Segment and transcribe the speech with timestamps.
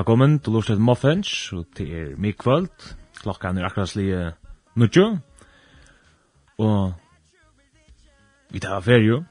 [0.00, 2.94] Velkommen til Lorsted Muffins, og til er mikvöld.
[3.20, 4.32] Klokkan er akkurat slige
[4.74, 5.18] nudjo.
[6.58, 6.92] Og
[8.50, 9.06] vi tar ferie.
[9.06, 9.24] jo.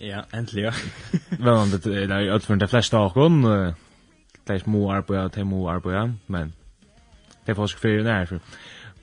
[0.00, 0.72] Ja, endelig, ja.
[1.46, 3.42] Vel, det er jo utført de fleste av okkon.
[3.42, 6.54] Det er små arbeid, det er små arbeid, men
[7.46, 8.24] det er faktisk ferie nær.
[8.24, 8.40] for...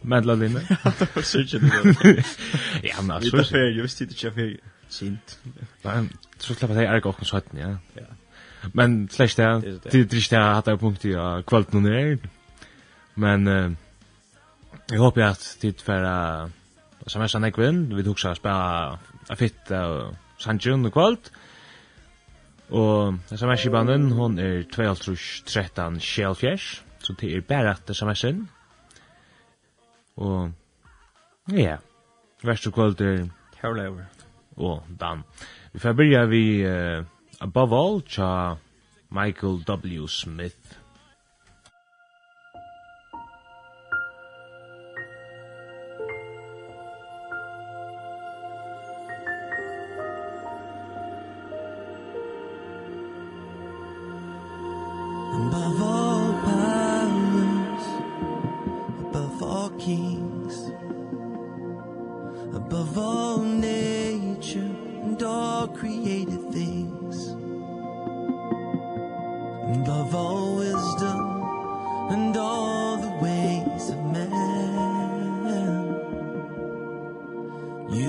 [0.04, 0.62] Men la linne.
[0.86, 2.26] Ja, det var sikkert det.
[2.90, 3.38] Ja, men altså.
[3.38, 4.58] Vi tar ferie, vi styrer ikke ferie.
[4.90, 5.40] Sint.
[5.84, 7.76] Men så slipper jeg ikke åkken 17, ja.
[7.96, 8.12] Ja.
[8.72, 12.18] Men slash det, det är inte att ha punkt i kvällt nu
[13.14, 13.72] Men eh,
[14.90, 16.50] jag hoppas at det för uh,
[17.08, 18.98] som är sann ekvinn, vi tog sig å spille
[19.30, 21.32] a fitt av Sanjun og kvällt.
[22.74, 28.48] Og sms-kibanen, hon er 2.13 sjelfjers, så det er bare at sms-en.
[30.18, 30.54] Og,
[31.52, 31.78] ja,
[32.44, 33.28] verste kvöld er...
[33.62, 34.08] Herlever.
[34.58, 35.24] Og Dan.
[35.74, 36.44] Vi får byrja vi...
[36.68, 37.04] Uh,
[37.44, 38.56] above all cha
[39.10, 40.08] Michael W.
[40.08, 40.63] Smith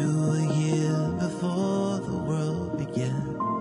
[0.05, 3.54] You a year before the world began.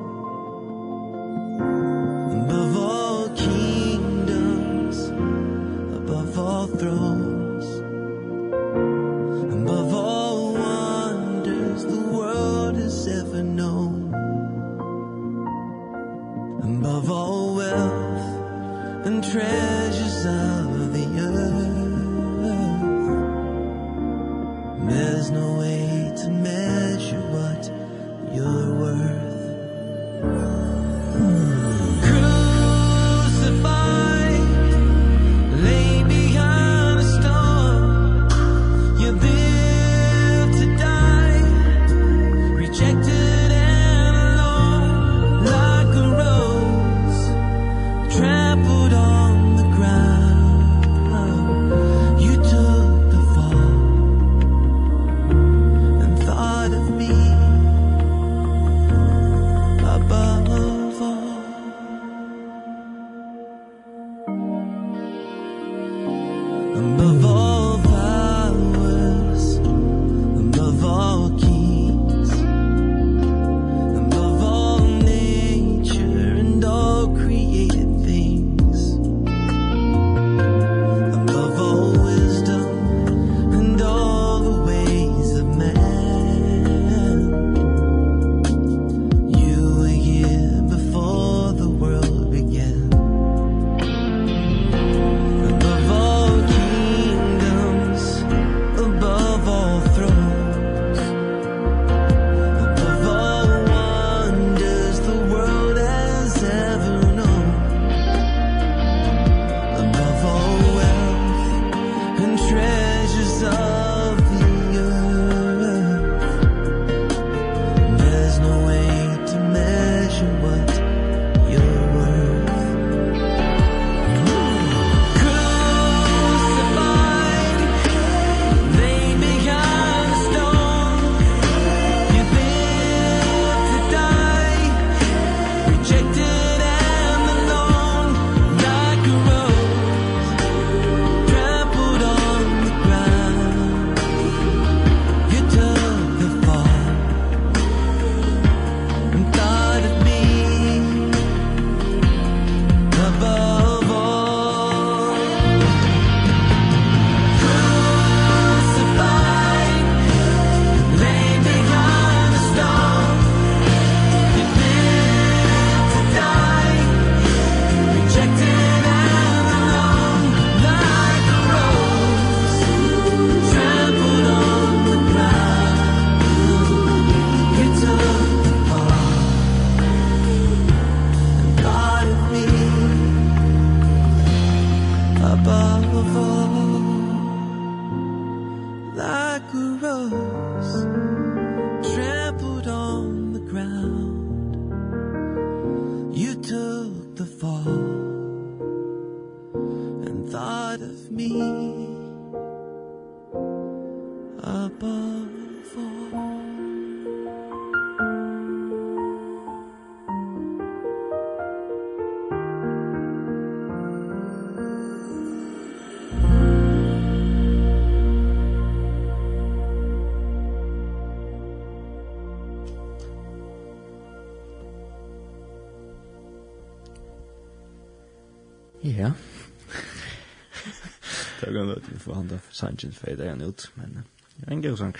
[232.03, 234.03] for han da sangen fade han ut, men
[234.41, 234.95] ja, en god sang.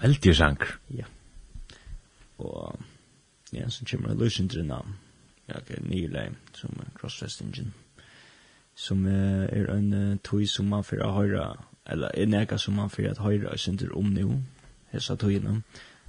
[0.00, 0.58] Veldig sang.
[0.90, 1.04] Ja.
[2.38, 2.80] Og
[3.52, 4.96] ja, så kommer det løsning til navn.
[5.48, 7.72] Ja, ok, nye leim, som Crossfest Engine.
[8.74, 11.44] Som uh, er en uh, tog som man får å høre,
[11.86, 14.40] eller er nega som man får å høre, jeg synder om nå,
[14.90, 15.60] hessa togina,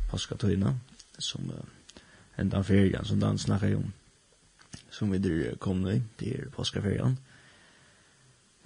[0.09, 0.73] paska togina,
[1.19, 2.01] som uh,
[2.41, 3.91] enda ferien som Dan snakker om,
[4.89, 7.19] som vi der kom nu, det er paska ferien.
[7.19, 7.34] Mm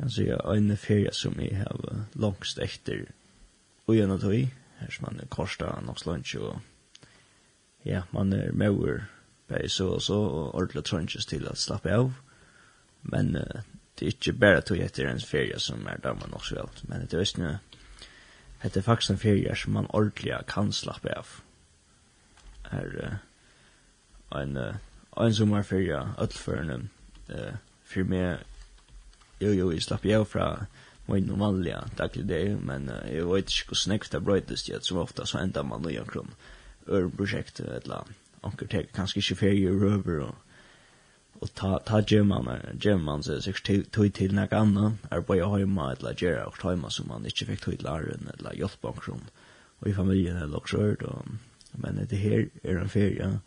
[0.04, 3.06] Alltså jag en ferie som jag har långst efter
[3.86, 4.50] och gärna då i.
[4.78, 6.56] Här som man korsar något lunch och
[7.82, 9.06] ja, man är mer
[9.48, 12.14] på så och så och ordentligt trunches till att slappa av.
[13.02, 13.62] Men uh,
[13.96, 17.00] det är inte bara tog efter en ferie som är där man också allt men
[17.00, 17.58] det är just nu
[18.62, 21.28] det är faktiskt en ferie som man ordentligt kan slappa av.
[22.64, 23.20] Är
[24.32, 24.76] uh, en uh,
[25.16, 26.88] en sommarferie öllförande
[27.30, 27.54] uh,
[27.84, 28.38] för mig
[29.40, 30.66] Jo, jo, jeg slapp jeg fra
[31.08, 34.98] min normaliga daglig det men uh, jeg vet ikke hvor snakk det brøytest jeg, som
[35.02, 36.36] ofta så enda man nøye kron
[36.90, 38.08] øreprosjekt, eller
[38.44, 40.36] anker tek kanskje ikke ferie røver, og
[41.42, 42.48] og ta ta gemman
[42.84, 46.90] gemman så sig tog til till något er bare på jag eller gera og hemma
[46.90, 49.30] som man ikke inte fick till läraren eller hjelp omkring
[49.80, 51.26] och i familjen eller också då
[51.72, 53.40] men det her er en ferie.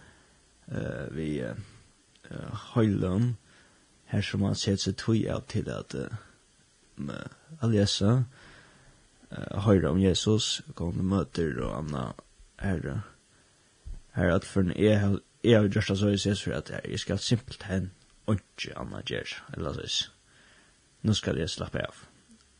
[0.69, 3.37] Uh, vi uh, höjlön
[4.13, 7.17] her som han sett seg tog av til at uh,
[7.65, 8.13] Alessa
[9.33, 12.13] uh, høyre om Jesus, kom møter og anna
[12.61, 13.03] her,
[14.13, 17.19] Her at for jeg, jeg har gjort det så jeg ses for at jeg skal
[17.19, 17.91] simpelt hen
[18.27, 20.11] og ikke anna gjør, eller så
[21.03, 21.97] Nå skal jeg slappe av.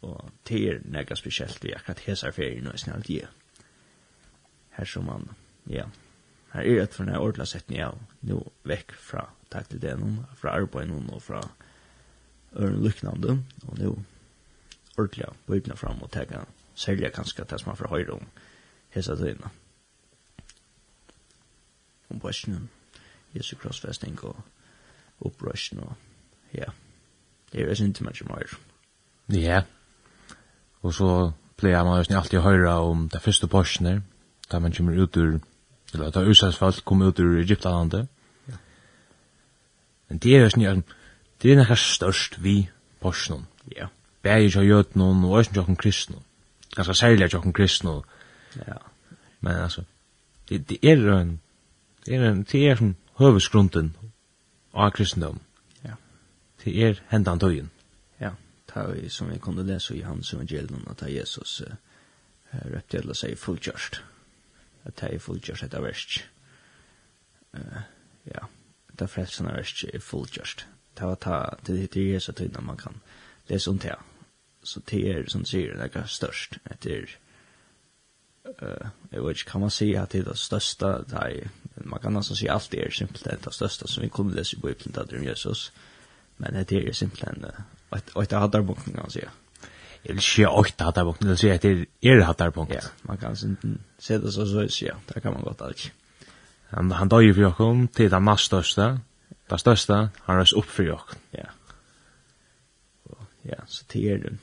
[0.03, 3.29] Og det er nega spesielt vi akkurat hesar ferien og snart snart
[4.71, 5.29] Her som han,
[5.71, 5.85] ja,
[6.53, 7.97] Her er et for når ordla sett ni av,
[8.29, 11.41] nå vekk fra takk til det noen, fra arbeid noen og fra
[12.57, 13.39] øren lyknande,
[13.69, 13.93] og nå
[14.99, 16.45] ordentlig av bøybna fram og tega
[16.77, 18.27] selja kanskje det som er fra høyre om
[18.93, 19.49] hesa tøyna.
[22.13, 22.67] Om bøsjene,
[23.33, 24.37] Jesu krossfesting og
[25.25, 25.95] opprøsjen og
[26.53, 26.69] ja,
[27.53, 28.59] det er sin til mye mer.
[29.33, 29.63] Ja,
[30.83, 31.09] og så
[31.57, 34.03] pleier man jo alltid å høre om det første bøsjene,
[34.51, 35.39] da man kommer ut ur
[35.93, 38.09] eller at Israels folk kom ut ur Egyptalandet.
[38.49, 38.57] Ja.
[40.09, 40.85] Men det er jo sånn,
[41.43, 42.57] det er nekka størst vi
[43.03, 43.47] porsjonen.
[43.77, 43.91] Ja.
[44.23, 46.25] Bæg ikke av jødnån og også ikke kristnån.
[46.77, 48.05] Ganske særlig ikke kristnån.
[48.57, 48.79] Ja.
[49.41, 49.85] Men altså,
[50.49, 51.41] det, det er jo en,
[52.07, 53.97] det er en, det er som høvesgrunden
[54.75, 55.41] av kristendom.
[55.85, 55.99] Ja.
[56.65, 57.71] Det er hendan døyen.
[58.21, 58.31] Ja,
[58.71, 61.75] det er som vi kunne lese i hans evangelium at Jesus uh,
[62.73, 64.01] reptila seg fullkjørst.
[64.01, 64.12] Ja
[64.85, 66.21] at det er fullgjørst etter verst.
[67.57, 67.83] Uh,
[68.27, 68.47] ja,
[68.93, 70.67] det er frelsen av versk er fullgjørst.
[70.99, 73.01] Det var ta, det det er så tydelig man kan
[73.49, 73.97] lese om det.
[74.63, 76.59] Så det er, som sier, det er størst.
[76.83, 77.17] Det er,
[78.63, 81.49] uh, jeg vet ikke, kan man si at det er det største, det er,
[81.85, 84.61] man kan altså si alt det er simpelthen det største, som vi kunne lese i
[84.61, 85.73] Bibelen, det er om Jesus.
[86.39, 89.31] Men det er simpelthen, uh, og det og et adarbunkning, kan man si, ja
[90.05, 92.75] eller åkta åtta hattar punkt, eller ske etter er hattar punkt.
[92.75, 95.93] Ja, man kan se det så så, ja, det kan man godt alt.
[96.71, 98.99] Han, han døy for jokken til det mest største,
[99.51, 101.19] det største, han røs opp for jokken.
[101.33, 101.51] Ja.
[103.45, 104.39] Ja, så til er det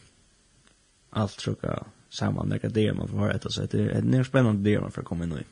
[1.16, 4.64] alt trukka saman, det er det man får høre etter, så det er en spennende
[4.64, 5.46] det man får komme inn i.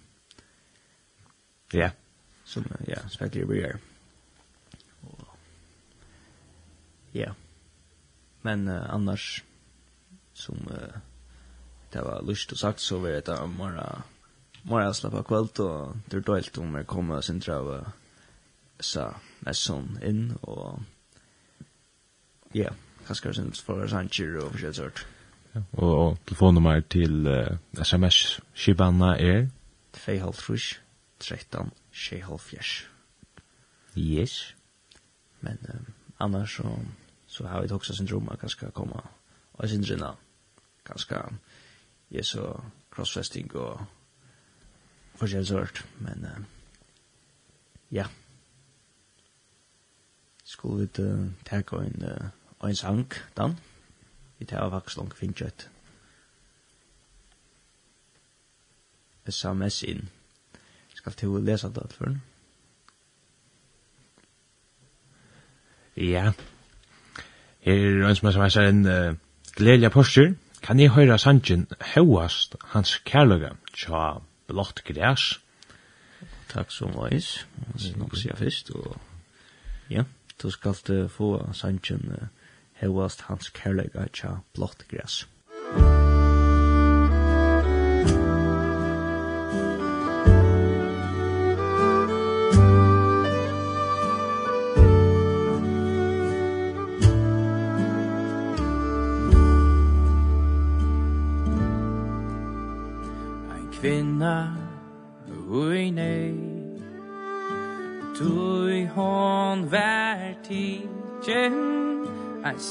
[1.73, 1.91] Ja.
[2.45, 3.79] Som, ja, spekler vi er.
[7.13, 7.33] Ja.
[8.43, 9.43] Men uh, annars,
[10.37, 10.99] som uh,
[11.93, 13.47] det var lyst og sagt så var det där
[14.67, 17.85] mora slapp av kveld, og det dåligt om jeg kommer sin tror jag
[18.79, 20.79] så med sån in och
[22.53, 22.69] ja
[23.07, 25.07] kanske sen for sancher og forskjellig sort
[25.71, 29.47] och, og telefonnummer till uh, sms-skibanna er?
[29.93, 32.85] 2.5-13-6.5
[33.95, 34.55] Yes.
[35.41, 35.85] Men um,
[36.19, 36.79] annars så
[37.27, 39.01] så har vi också syndrom att kanske komma
[39.51, 40.15] och syndrina
[40.87, 41.21] ganske
[42.11, 42.41] Jesu
[42.91, 43.85] krossfesting og
[45.17, 46.43] forskjellsørt, men uh,
[47.91, 48.05] ja.
[50.43, 53.57] Skulle vi uh, teka en, uh, en sang, Dan?
[54.39, 55.69] Vi tar av vakslång finnkjøtt.
[59.27, 60.09] SMS inn.
[60.95, 62.21] Skal til å lese det for den?
[65.97, 66.31] Ja.
[67.65, 69.15] Her er en som er som er en uh,
[69.57, 70.29] gledelig postur.
[70.31, 70.46] Ja.
[70.61, 75.37] Kan jeg høyra sangen høyast hans kærlega tja blått græs?
[76.51, 77.45] Takk som veis,
[77.99, 78.97] nok sier fyrst, og
[79.91, 80.07] ja,
[80.41, 82.29] du skal få sangen
[82.81, 85.25] Hauast hans kærlega tja blått græs.
[85.77, 86.06] Musik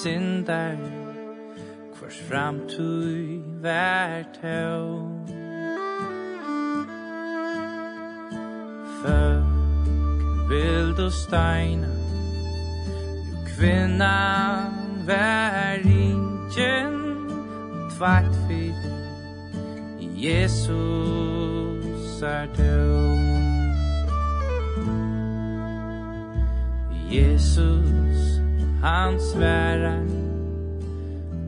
[0.02, 0.76] syndar
[1.98, 5.08] Hvers framtui vær tau
[9.02, 9.44] Føk,
[10.48, 11.88] vild og steina
[13.30, 14.72] Jo kvinnan
[15.06, 16.94] vær ingen
[17.96, 18.72] Tvart fyr
[20.00, 23.16] Jesus er tau
[27.10, 28.05] Jesus
[28.86, 30.06] han svärar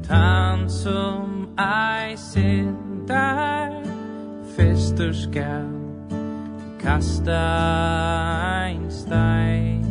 [0.09, 3.83] Tan som ei sindar
[4.57, 5.69] Festur skal
[6.83, 7.45] kasta
[8.65, 9.85] ein stein.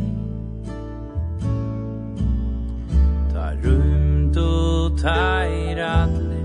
[3.32, 6.44] Ta rumt og tair alle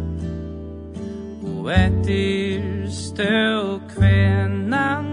[1.44, 5.08] Og etter stå kvennan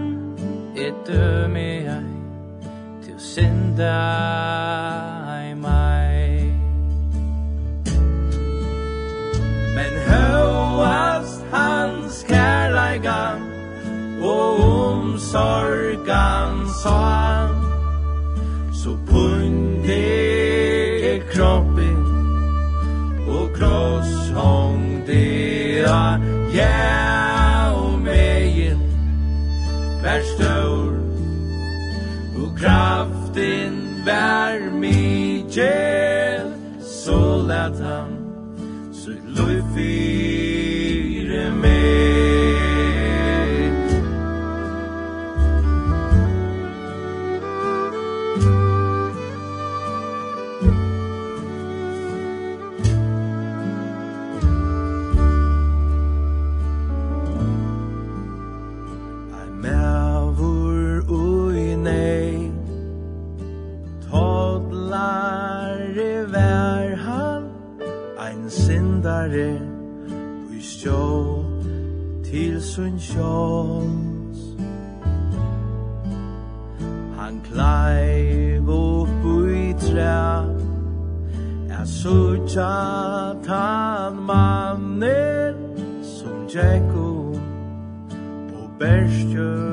[0.75, 2.03] Et døme ei
[3.03, 5.10] Til sindar
[15.31, 17.47] sorgan sa
[18.73, 20.03] Så punde
[21.11, 22.03] er kroppen
[23.27, 26.19] Og kross hong det a
[26.51, 28.83] Ja og megin
[30.03, 30.99] Vær stør
[32.41, 36.51] Og kraften vær mykjel
[36.83, 38.10] Så let han
[72.71, 74.39] sun sjans
[77.17, 80.45] Han kleiv upp ui trä.
[81.69, 82.75] Jeg sutja
[83.43, 85.55] tan mannen
[86.01, 87.35] Som tjekko
[88.51, 89.70] på berstjøn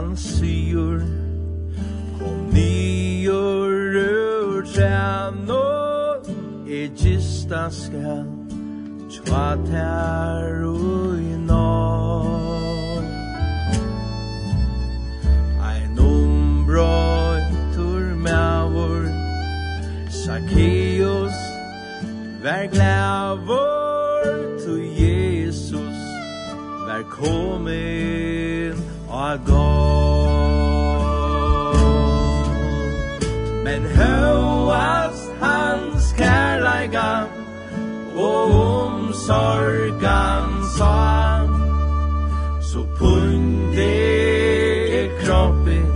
[0.00, 1.00] han syr
[2.18, 5.66] Kom nyur ur tjano
[6.66, 8.24] E gista skal
[9.12, 13.04] Tva tær ui nor
[15.70, 19.04] Ein umbrøytur mævur
[20.22, 21.38] Zacchaeus
[22.42, 24.24] Vær glævur
[24.64, 25.98] Tu Jesus
[26.88, 27.99] Vær komið.
[39.30, 40.46] sorgan
[40.76, 41.46] sa
[42.60, 43.94] Så punde
[45.22, 45.90] kroppen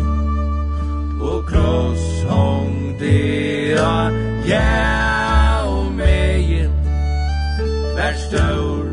[1.20, 4.10] Og kross hongde a
[4.46, 6.74] Ja og megin
[7.96, 8.86] Vær stor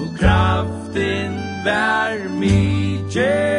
[0.00, 3.49] Og kraften vær mykje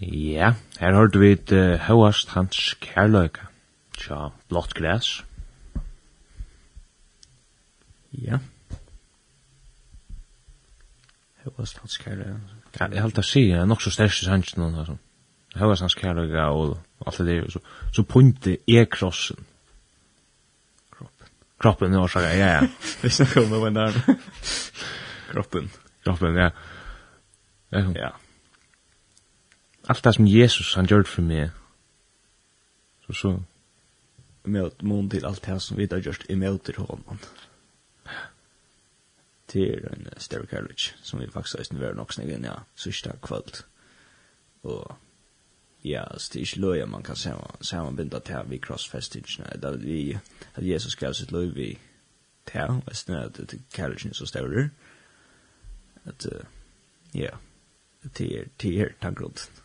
[0.00, 3.46] Ja, her har du et uh, høyast hans kærløyka.
[3.94, 5.20] Tja, blått græs.
[8.10, 8.40] Ja.
[11.44, 12.58] Høyast hans kærløyka.
[12.80, 14.98] Ja, jeg halte å si, jeg er nok så størst i sannsyn noen altså.
[15.60, 16.74] Høyast hans kærløyka og
[17.06, 17.62] alt det der, så,
[17.94, 19.46] så punte er krossen.
[20.90, 21.30] Kroppen.
[21.62, 22.66] Kroppen er årsaker, ja, ja.
[23.04, 24.20] Vi snakker om det var en arm.
[25.30, 25.70] Kroppen.
[26.02, 26.50] Kroppen, ja.
[27.70, 27.86] Ja.
[27.94, 28.12] Ja
[29.86, 31.50] allt det som Jesus han gjort för mig.
[33.06, 33.42] Så så
[34.42, 37.18] med mun till allt det som vi har gjort emot till honom.
[39.46, 43.52] Till en större carriage som vi faktiskt har varit också igen, ja, sista kväll.
[44.62, 44.92] Och
[45.82, 47.16] ja, så det er ikke løy, man kan
[47.60, 50.18] sammanbinda til vi vid da vi,
[50.54, 51.78] at Jesus gav sitt løy vi
[52.46, 54.70] til, og och det är att carriagen är så större.
[56.04, 56.26] Att,
[57.12, 57.30] ja,
[58.18, 59.63] det er, det är, det är,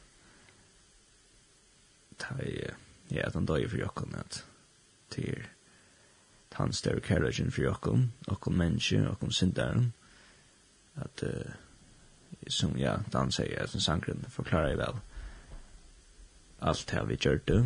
[3.11, 4.45] ja, at han døy for jokken, at
[5.09, 5.47] til
[6.59, 9.93] han større kærlighet for jokken, jokken menneske, jokken syndaren,
[10.95, 11.51] at uh,
[12.47, 14.99] som ja, Dan sier, at den sangren forklarer jeg vel
[16.61, 17.59] alt det vi gjør det,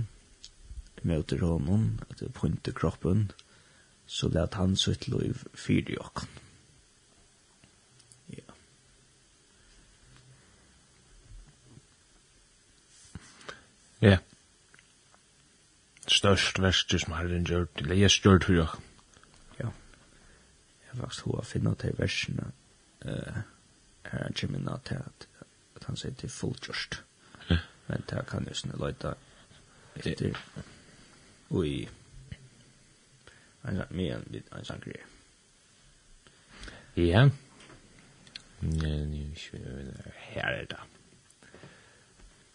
[1.04, 3.32] møter honom, at det pointer kroppen,
[4.06, 6.30] så let han sitt liv fyre jokken.
[8.30, 8.46] Ja.
[14.02, 14.08] Ja.
[14.08, 14.33] Yeah
[16.08, 18.82] størst verste som har den gjort, eller jeg gjør for dere.
[19.60, 19.70] Ja,
[20.84, 22.52] jeg har faktisk hva finnet til versene,
[23.06, 23.42] uh,
[24.12, 25.28] her er ikke minnet til at,
[25.76, 27.02] at han sier til fullgjørst.
[27.50, 27.58] Ja.
[27.88, 29.16] Men det kan jo sånne løyta
[29.96, 30.38] etter,
[31.52, 31.68] Ui.
[31.68, 31.88] i,
[33.64, 35.10] en sånn, med en, en sånn greier.
[36.96, 37.28] Ja,
[40.30, 40.82] her er det.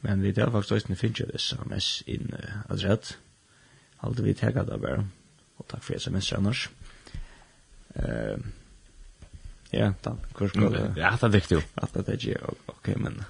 [0.00, 2.30] Men vi tar faktisk også en finnes jo det samme inn
[2.68, 3.16] adrett
[4.02, 5.06] alt vi tega där bare.
[5.58, 6.70] Og takk for sms annars.
[7.94, 8.38] Eh
[9.72, 10.94] Ja, da, hvor skal går.
[10.96, 11.62] Ja, det er viktig jo.
[11.76, 13.24] Att det är ju okej men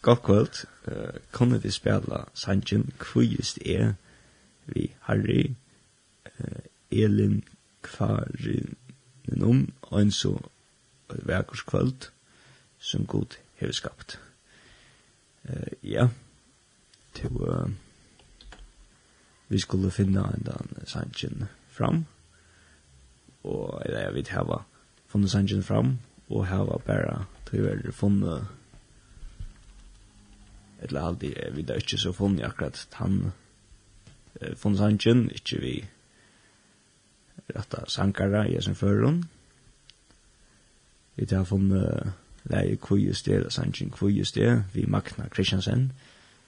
[0.00, 0.66] gott kvöld.
[0.86, 3.94] Eh kunde vi spela Sanchen kvist är
[4.64, 5.54] vi Harry
[6.24, 7.42] eh Elin
[7.82, 8.76] Kvarin
[9.24, 10.40] num ein så
[11.08, 12.10] verkurskvöld
[12.78, 14.18] som god hevur skapt.
[15.42, 16.08] Eh ja.
[17.12, 17.30] Til
[19.48, 22.04] vi skulle finna den sanchen fram.
[23.44, 24.62] Og eller jeg vet hava
[25.06, 28.46] funnet sanchen fram, og hava bare tyver funnet
[30.82, 33.32] eller aldri, jeg vet ikke så funnet akkurat han
[34.56, 35.74] funnet sanchen ikke vi
[37.54, 39.24] retta sankara i sin førun.
[41.16, 42.12] Vi tar funnet
[42.50, 45.92] leie kvujust det, sangen kvujust det, vi Magna Kristiansen,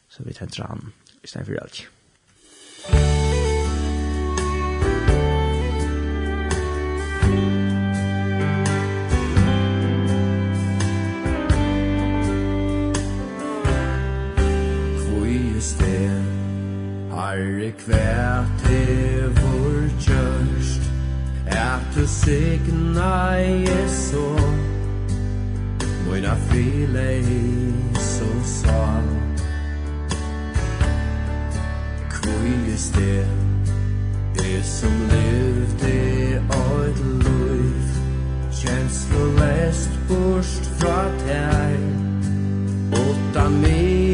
[0.08, 0.92] så vi tentra han
[1.24, 1.97] i stedet for alltid.
[17.28, 20.86] Herre kvært hevor kjørst
[21.46, 23.34] Er du signa
[23.68, 24.22] Jesu.
[26.06, 27.10] Moina frile
[28.00, 29.10] så sal.
[32.14, 33.26] Kvøyes det
[34.40, 35.94] Det som levde
[36.62, 37.94] eit liv
[38.62, 41.80] Kjenslelest bort fra teg
[43.04, 44.07] Åtta mig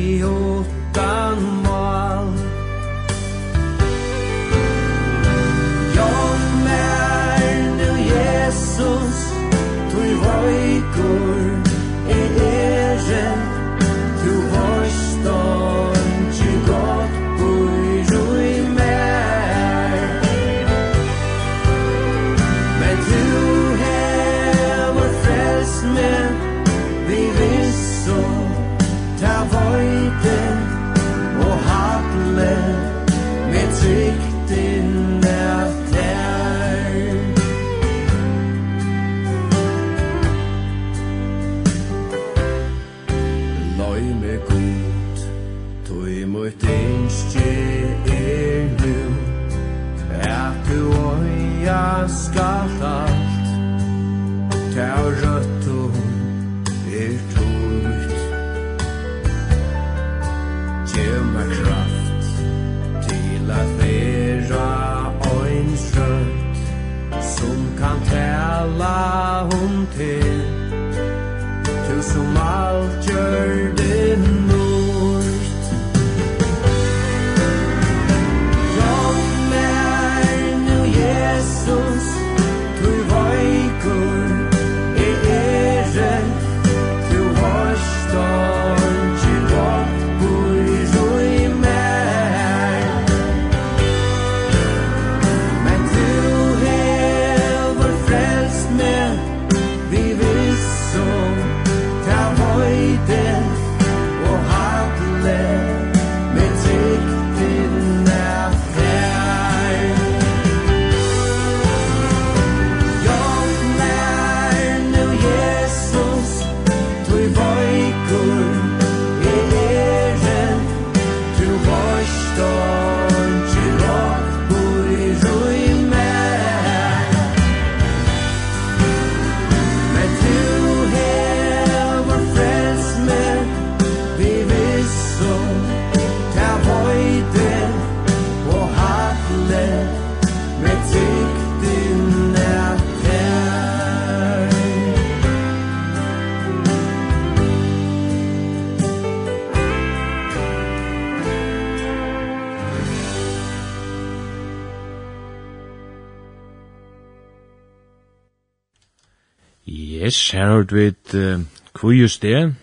[160.45, 161.41] Her har vi et uh,
[161.73, 162.55] kvujus det,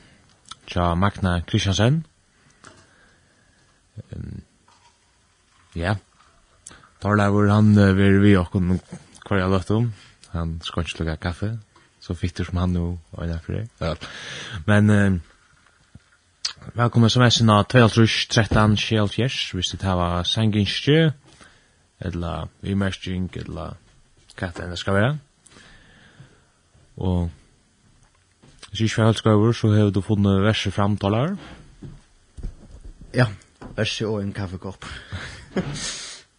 [0.70, 2.04] tja Magna Kristiansen.
[5.76, 5.96] Ja,
[7.02, 8.78] Torleivur, han uh, vil vi okkon
[9.26, 9.90] kvar jeg løtt om.
[10.36, 11.50] Han skal ikke lukka kaffe,
[11.98, 13.96] så fitter som han nå og øyne for Ja.
[14.70, 15.20] Men uh,
[16.78, 21.10] velkommen som er sinna 12.13, 12.14, hvis du tar var sanginskjø,
[22.00, 23.78] eller imersking, eller
[24.38, 25.14] hva det enn det skal være.
[26.98, 27.32] Og
[28.72, 31.36] Hvis du ikke var så har du funnet verset framtaler.
[33.14, 33.26] Ja,
[33.76, 34.86] verset og en kaffekopp.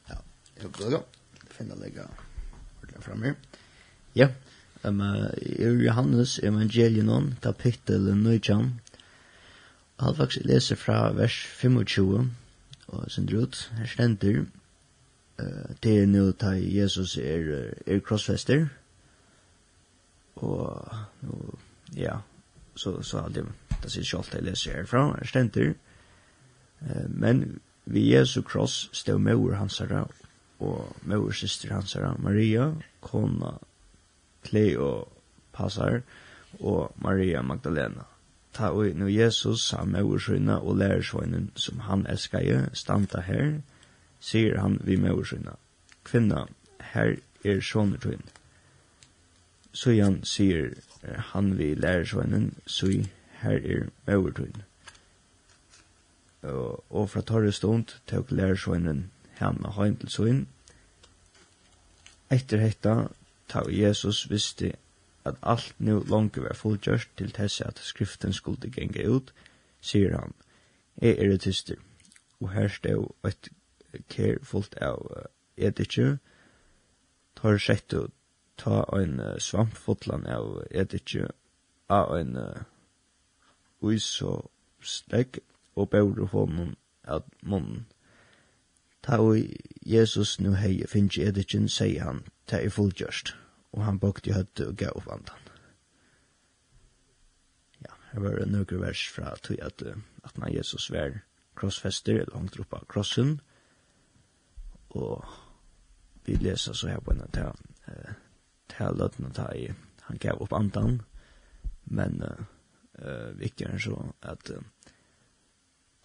[0.09, 0.15] ja,
[0.57, 1.01] jeg håper det da.
[1.51, 2.07] Finner legge
[2.81, 3.35] ordentlig her.
[4.17, 4.29] Ja,
[4.85, 8.81] um, er Johannes evangelion, kapittel 19.
[10.01, 12.31] Halvdags leser fra vers 25,
[12.87, 14.47] og sender ut, her stender,
[15.39, 18.67] uh, det er nå da Jesus er, er krossfester,
[20.37, 20.89] og
[21.21, 21.59] nå
[21.97, 22.21] ja,
[22.75, 23.45] så, så det,
[23.83, 25.75] det sier ikke alt jeg leser herfra, er stenter.
[27.09, 30.07] Men vi Jesu kross stod mor hans herre,
[30.63, 33.57] og mor syster hans herre, Maria, kona,
[34.47, 35.09] Cleo,
[35.53, 36.03] Passar,
[36.61, 38.07] og Maria Magdalena.
[38.53, 43.61] Ta og nu Jesus, han mor sønne og lærersvønnen som han elsker, stanta her,
[44.21, 45.57] sier han vi mor syna,
[46.05, 46.47] Kvinna,
[46.93, 48.42] her er sånne tøyne.
[49.73, 50.75] Søyan sier
[51.33, 53.05] han vi lærersvennen, søy
[53.41, 53.59] her
[54.07, 54.63] er overtøyen.
[56.43, 58.31] Og, og fra torre stund tøk
[59.39, 60.49] han og heim til søyen.
[62.31, 63.09] Etter hetta
[63.49, 64.73] ta Jesus visste
[65.25, 69.33] at alt nu langt var fullgjørst til tess at skriften skulle genge ut,
[69.81, 70.33] sier han,
[71.03, 71.77] jeg er et tyster,
[72.41, 73.49] og her stod et
[74.09, 76.19] kær fullt av etikje,
[77.37, 78.13] tar sett ut
[78.57, 81.29] ta ein svampfotlan av edikje
[81.93, 82.37] av ein
[83.83, 84.51] uis og
[84.83, 85.41] stegg
[85.77, 87.87] og bæru honom av munnen.
[89.03, 89.39] Ta og
[89.87, 93.35] Jesus nu hei finnje edikjen, sier han, ta i fullgjørst,
[93.75, 95.49] og han bøkte høtte og gav vandan.
[97.83, 99.83] Ja, her var det nøkker vers fra tog at,
[100.23, 101.19] at man Jesus var
[101.59, 103.41] krossfester, eller han droppa krossen,
[104.91, 105.25] og
[106.25, 108.22] vi leser så her på en av
[108.71, 109.69] til løtene ta i,
[110.09, 111.01] han gav opp andan,
[111.85, 114.63] men uh, viktigere enn så at uh,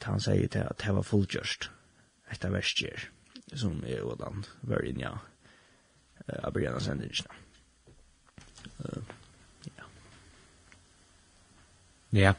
[0.05, 1.69] han sier til at det var fullgjørst
[2.31, 3.09] etter verstjer
[3.55, 7.33] som er og den var inn ja, uh, av begynne sendingsene.
[8.81, 9.15] Uh,
[9.69, 9.87] ja.
[12.17, 12.33] Ja.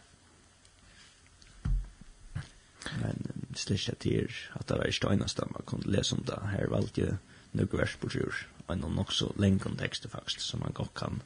[2.98, 3.24] Men
[3.58, 6.38] slik at det er at det var ikke det eneste man kunne lese om det
[6.52, 7.18] her valgte
[7.56, 11.22] noe vers på sjur, en nok så lengon tekst faktisk som man godt kan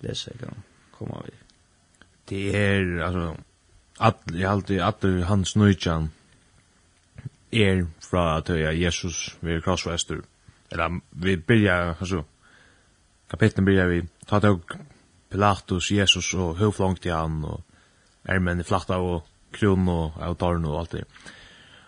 [0.00, 1.32] läsa kan komma vi.
[2.24, 3.36] Det är alltså
[3.98, 6.10] jeg har alltid at hans nøytjan
[7.52, 10.20] er fra at ja, Jesus ved korsfäster.
[10.70, 12.22] Eller vi byrja, altså,
[13.30, 14.60] kapitlen byrja vi ta tag
[15.30, 17.60] Pilatus Jesus och hur i han och
[18.22, 21.04] är men i flatta och kron och autorn og alt det.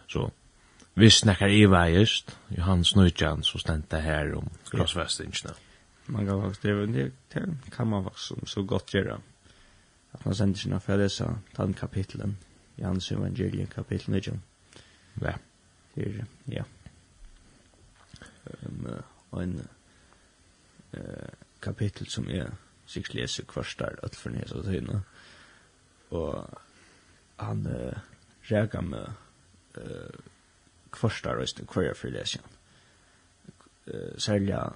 [0.06, 0.30] Så
[0.98, 5.54] Vi snackar i vägest, Johannes Nujjan, så stända här om krossfästingarna.
[6.06, 9.20] Man kan faktisk det, det kan man faktiskt så gott gjøre.
[10.10, 12.36] Att man sender sina for å lese den kapitlen,
[12.76, 14.42] i hans evangelien kapitel 19.
[15.22, 15.34] Ja.
[15.94, 16.64] Det ja.
[18.66, 18.88] Um,
[19.32, 19.68] en
[20.96, 21.30] uh,
[21.60, 22.50] kapitel som är
[22.86, 25.02] sikkert leser kvarst der, at for nes och tøyne.
[26.10, 26.58] Og
[27.36, 27.98] han uh,
[28.50, 29.12] reager med
[29.76, 30.18] uh,
[30.98, 32.44] första rösten kvar för läsjan.
[33.86, 34.72] Eh sälja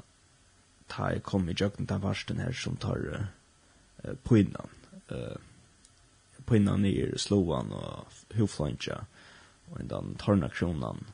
[0.87, 2.99] ta jeg kom i jøkken där varsten här som tar
[4.05, 4.69] uh, på innan.
[5.09, 5.37] Eh
[6.45, 9.07] på innan i slåan och huvfluncha
[9.71, 11.05] och en torna kronan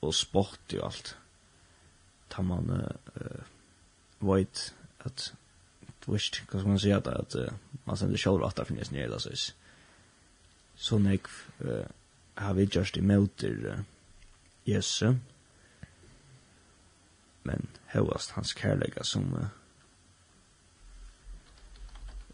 [0.00, 1.16] och spott och allt.
[2.28, 2.70] Tar man
[3.14, 3.44] eh
[4.18, 5.32] vet att
[6.00, 7.34] twist kan man säga att att
[7.84, 9.52] man sen det at det finnas nere där så
[10.76, 11.26] så nek
[12.34, 13.84] har vi just i motor
[14.66, 15.14] Jesu.
[17.44, 19.48] Men hevast hans kærlega som uh,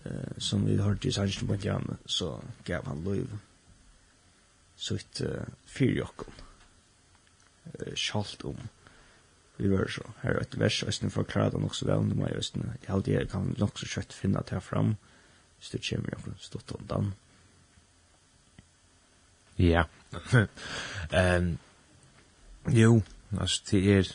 [0.07, 3.39] uh, som vi hørte i sannsyn på jam, så gav han lov
[4.77, 6.33] sutt uh, fyrjokken
[7.75, 8.69] uh, sjalt om
[9.61, 13.09] vi var så her er et vers østene forklarer det nok så vel om meg
[13.09, 14.95] jeg kan nok så kjøtt finne det her fram
[15.59, 17.13] hvis det kommer jeg stått undan.
[19.59, 19.85] Ja.
[21.11, 21.59] Um,
[22.75, 23.03] Jo,
[23.39, 24.13] altså, det er...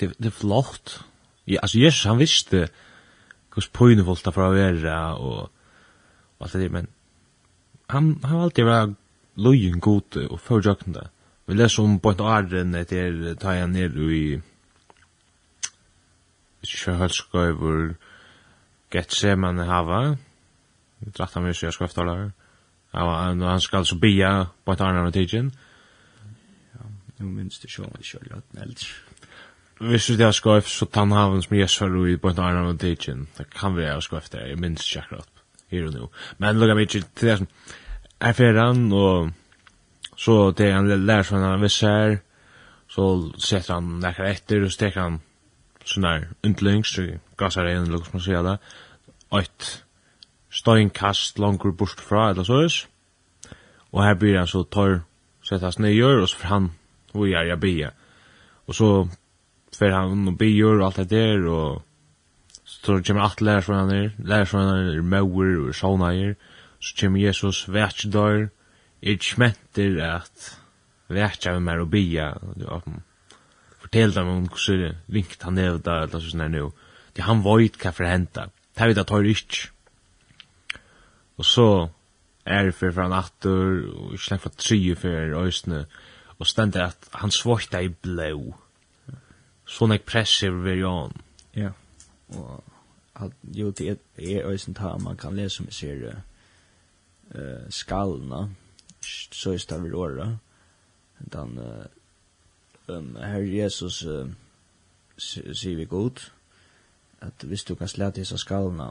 [0.00, 1.04] Det, det er flott.
[1.46, 2.68] Ja, altså, Jesus, han visste
[3.52, 5.50] hos poinevolt fra å være, og,
[6.38, 6.88] og alt det der, men
[7.92, 8.94] han, han har alltid vært
[9.42, 11.08] lojen god og forjøkende.
[11.46, 14.24] Vi leser om på en åren etter ta jeg ned i
[16.62, 17.96] Kjøhølskøyver
[18.92, 20.14] Getseman hava,
[21.02, 22.30] dratt han mye, jeg skal efterlager.
[22.92, 24.32] Han skal så bia
[24.64, 25.71] på en åren av tidsen, og
[27.22, 28.88] nu minns det sjå, sjån i kjølgjøtten eldre.
[29.82, 32.70] Hvis du det er skoift, så tann haven som jeg svar i på en annen
[32.70, 36.08] av tidsin, det kan vi er skoif det, jeg minns ikke akkurat, her og nu.
[36.38, 37.48] Men lukka mig til det som,
[38.20, 39.32] er ferran, og
[40.16, 42.20] så det han lär som han viss her,
[42.88, 45.20] så setter han nekkar etter, og steker han
[45.88, 47.02] sånn der undlings så
[47.40, 48.58] gassar gasar in looks man ser där
[49.38, 49.82] ett
[50.50, 52.86] steinkast langur bort fra eller så is
[53.90, 55.02] och här blir han så tar
[55.42, 56.70] setter sättas ner og så får han
[57.12, 57.90] och er jeg be.
[58.66, 59.08] Og så
[59.78, 61.82] fer han og byr og alt det der, og
[62.64, 66.36] så tror jag kommer att lära från där, lära från där Mauer och Shaunair
[66.80, 68.50] så kommer Jesus vart där
[69.00, 70.58] ett smenter att
[71.08, 72.82] värtja med mer och og
[73.80, 76.70] fortell dem om hvordan vinkt han är der, eller sånn her nu
[77.12, 79.68] det han vet kan förhänta det vet att tar ikke.
[81.38, 81.88] Og så
[82.46, 85.86] er det for han atter, og ikke och for tre för ösnen
[86.42, 88.54] og stendur at han svøkta i blå.
[89.64, 91.12] Så nek press over vi han.
[91.54, 91.70] Ja,
[92.34, 92.64] og
[93.14, 96.16] at, jo, det er øysen ta, man kan lese om vi ser
[97.34, 98.48] uh, skalna,
[99.32, 100.36] så er det vi åra.
[101.32, 104.26] Den, uh, um, her Jesus uh,
[105.18, 106.30] sier vi god,
[107.20, 108.88] at hvis du kan slete disse skalna,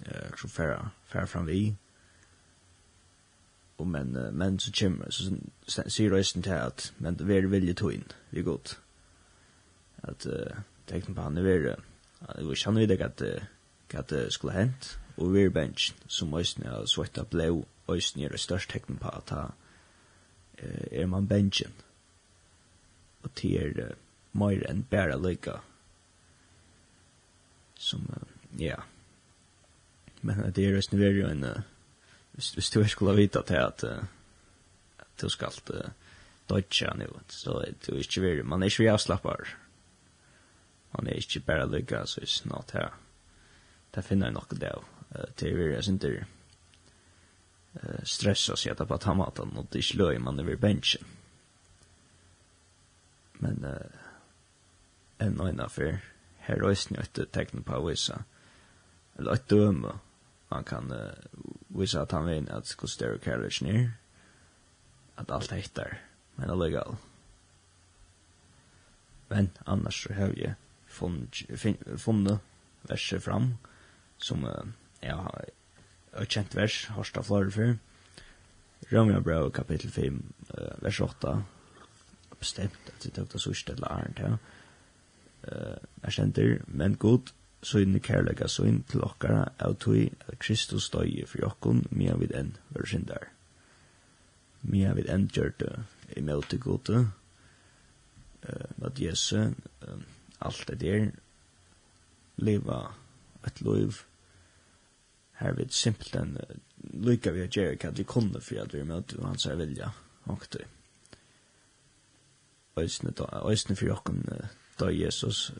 [0.00, 1.76] uh, så færre, færre fram vi,
[3.82, 5.32] og men men så kommer så
[5.66, 8.78] ser resten til at men det vil vilje to inn vi er godt.
[10.02, 11.66] At uh, tenkte på han det vil
[12.38, 13.22] jeg kjenner ikke at
[13.94, 14.98] at det skulle hent.
[15.16, 17.66] Og vi er bench som øyne er svetta blå.
[17.88, 19.50] Øyne er det største tenkte på at uh,
[20.92, 21.72] er man benchen.
[23.22, 23.96] Og til er uh,
[24.32, 25.58] mer enn bare lykka
[27.78, 28.76] som uh, ja.
[30.22, 31.62] Men det er resten er jo en uh,
[32.32, 35.90] hvis, hvis du skulle vite til at, at du skal uh,
[36.48, 39.56] dodja nu, så er du ikke vir, man er ikke vir avslappar.
[40.92, 42.92] Man er ikke bare lykka, så er det snart her.
[43.94, 44.84] Det finner jeg nok det av.
[45.38, 46.14] Det er vir, jeg synes det
[48.04, 51.04] stress stressa sig på tamatan och det slöj man över benchen.
[53.32, 54.02] Men eh
[55.22, 56.00] en och en affär
[56.38, 58.24] här röstnötte tecken på vissa.
[59.18, 59.98] Eller ett döme.
[60.48, 61.10] Man kan uh,
[61.74, 63.88] visa at han vet at hvordan det er kærlighet nir,
[65.18, 65.98] at alt hittar,
[66.36, 66.96] men illegal.
[69.28, 70.54] Men annars så har jeg
[71.98, 72.38] funnet
[72.88, 73.54] verset fram,
[74.18, 74.68] som uh,
[75.02, 75.44] jeg har
[76.20, 77.76] et kjent vers, Harstad Flore for,
[78.92, 81.36] Romeo Brau, kapittel 5, uh, vers 8,
[82.38, 84.34] bestemt at det tok det sørste til Arndt, ja.
[85.42, 91.26] Uh, jeg kjenter, men god, søgne kærlega søgn til okkara av tui at Kristus døye
[91.30, 93.28] for jokkun mia vid enn vår syndar.
[94.62, 95.84] Mia vid enn gjørte
[96.16, 97.04] i møte gode,
[98.42, 100.02] uh, at Jesu, uh,
[100.40, 101.10] alt det der,
[102.36, 102.82] leva
[103.46, 104.02] et loiv,
[105.38, 106.56] her vid simpelthen, uh,
[106.92, 109.92] lykka vi at gjerra at vi kunne for at vi er møte hans er vilja,
[110.26, 110.66] okkte.
[112.78, 113.12] Øysne,
[113.44, 114.48] øysne for jokkun uh,
[114.80, 115.52] da Jesus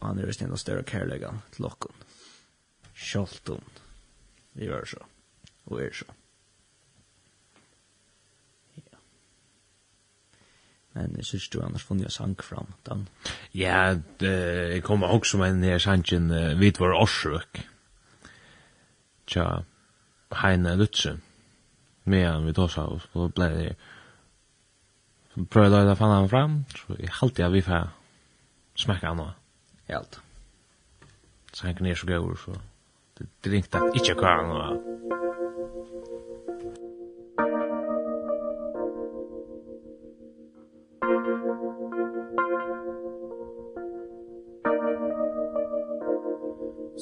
[0.00, 1.92] Og han er vist enda større kærlega til okken.
[2.96, 3.62] Sjoltum.
[4.56, 5.00] Vi var så.
[5.66, 6.08] Og er så.
[8.76, 9.00] Ja.
[10.92, 13.08] Men jeg synes du annars funnet jeg sang fram den.
[13.54, 14.34] Ja, det,
[14.74, 17.62] jeg kommer også med en her sangen uh, Vit var årsøk.
[19.26, 19.62] Tja,
[20.42, 21.18] Heine Lutze.
[22.04, 23.72] Medan vi tar seg, og ble det
[25.30, 27.92] Prøvde å løyda fann han fram, så jeg halte jeg vi får
[28.82, 29.39] smekke noe
[29.90, 30.20] i allt.
[31.52, 32.60] Så han knär så går så
[33.20, 34.76] det ringte ikke hva han var.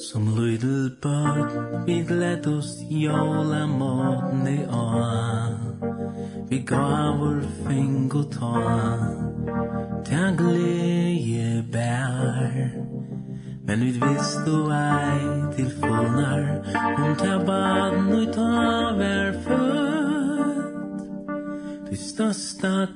[0.09, 5.55] Som lydel barn, vi gled oss jola måten i åa
[6.49, 8.53] Vi gav vår fing og ta
[10.09, 10.78] Ta gled
[13.69, 16.63] Men vi visst du ej till fullnar
[16.97, 20.99] Hon bad nu taver född
[21.89, 22.87] Det största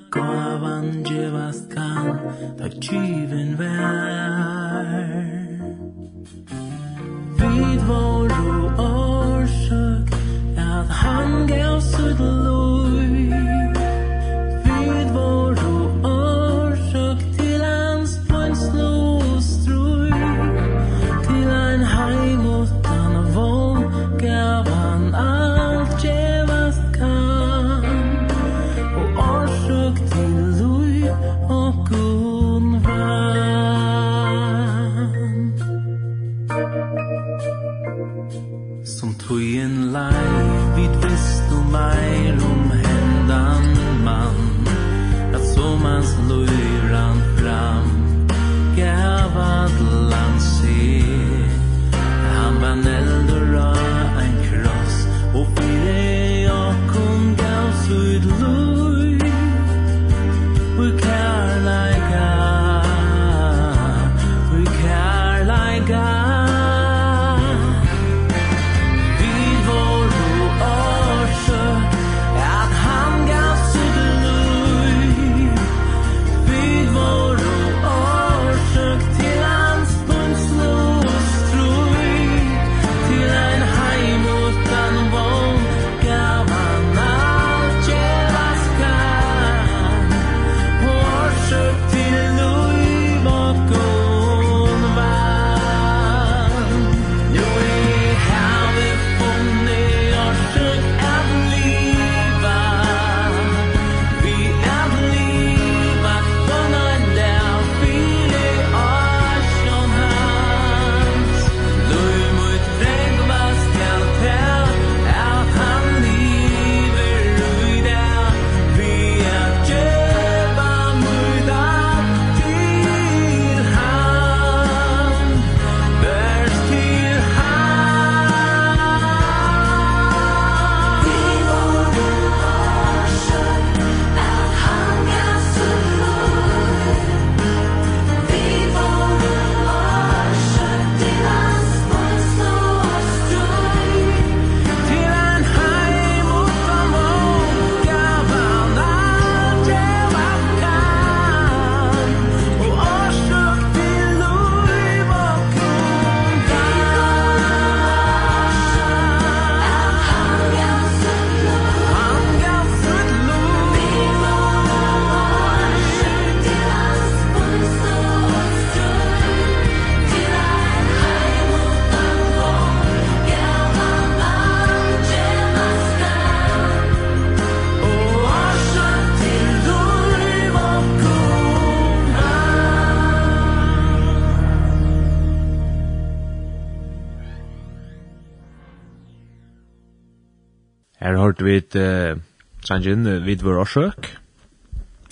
[191.54, 192.18] vid uh,
[192.66, 194.08] Sanjin vid vår årsøk.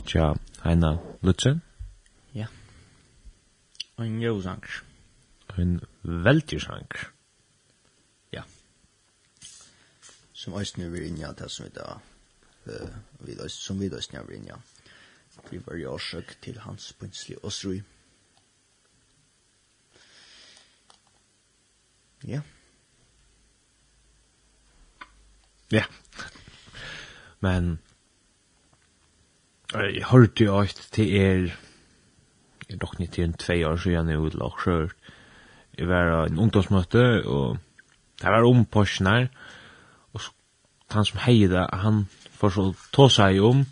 [0.10, 0.32] Tja,
[0.64, 1.62] Heina Lutzen.
[2.34, 2.48] Ja.
[3.98, 4.64] Og en Ein
[5.58, 6.88] En veldig sang.
[8.32, 8.44] Ja.
[10.34, 12.00] Som øyne vi rinja, det som vi da,
[12.66, 14.56] uh, som vi da øyne vi rinja.
[15.52, 17.84] Vi var i årsøk til hans pynsli Åsrui.
[22.24, 22.42] Ja.
[25.72, 25.86] Ja
[27.42, 27.80] men
[29.74, 31.52] jeg hørte jo at til er
[32.70, 34.96] jeg dok ni til en tvei år siden jeg utla og skjørt.
[35.78, 37.58] Jeg var en ungdomsmøte og
[38.22, 39.30] det var om Porsche
[40.14, 40.22] og
[40.92, 42.06] han som heier det han
[42.40, 43.64] får så ta seg om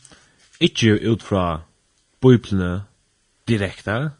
[0.60, 1.62] ikke ut fra
[2.22, 2.84] bøyplene
[3.48, 4.12] direkte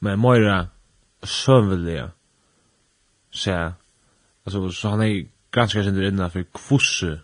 [0.00, 0.66] men Moira
[1.24, 2.10] søvnvillige
[3.30, 3.72] så
[4.44, 7.18] altså så han er ganske sindur innan for kvosse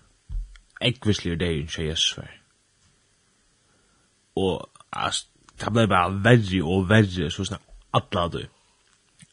[0.80, 2.32] ekvislig er degen til Jesus var.
[4.36, 5.26] Og altså,
[5.60, 7.62] det ble bare verre og verre, så sånn
[7.96, 8.42] alle du.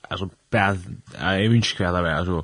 [0.10, 0.78] Altså, bare,
[1.18, 2.44] jeg vet ikke hva det var, altså,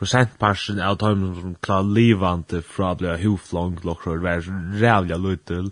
[0.00, 4.42] prosentparsen av tøymen som klar livante fra å bli huflong, lokker, var
[4.80, 5.70] rævlig luttel,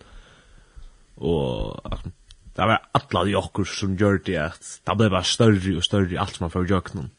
[1.19, 2.13] og altså,
[2.59, 6.19] det var alla de okkur som gjør det at det ble bare større og større
[6.19, 7.13] alt som man får gjøk noen.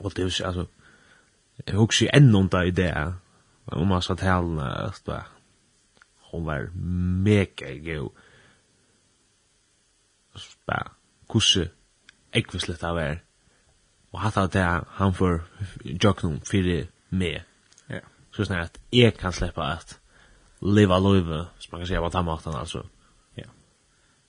[0.00, 0.66] Og det er jo altså,
[1.66, 2.92] jeg husker enn om det i det,
[3.72, 5.20] om man sa talene, at det,
[6.30, 8.10] hon var mega god.
[10.36, 10.82] Spa,
[11.30, 11.68] kusse,
[12.32, 13.22] ekvislet av er.
[14.10, 14.66] Og hatt av det
[14.98, 15.42] han får
[16.02, 17.42] joknum fyrir meg.
[17.90, 18.02] Ja.
[18.34, 19.98] Så snart at jeg kan sleppa at
[20.60, 22.86] leva loive, som man kan säga på tammaten altså.
[23.34, 23.46] Ja.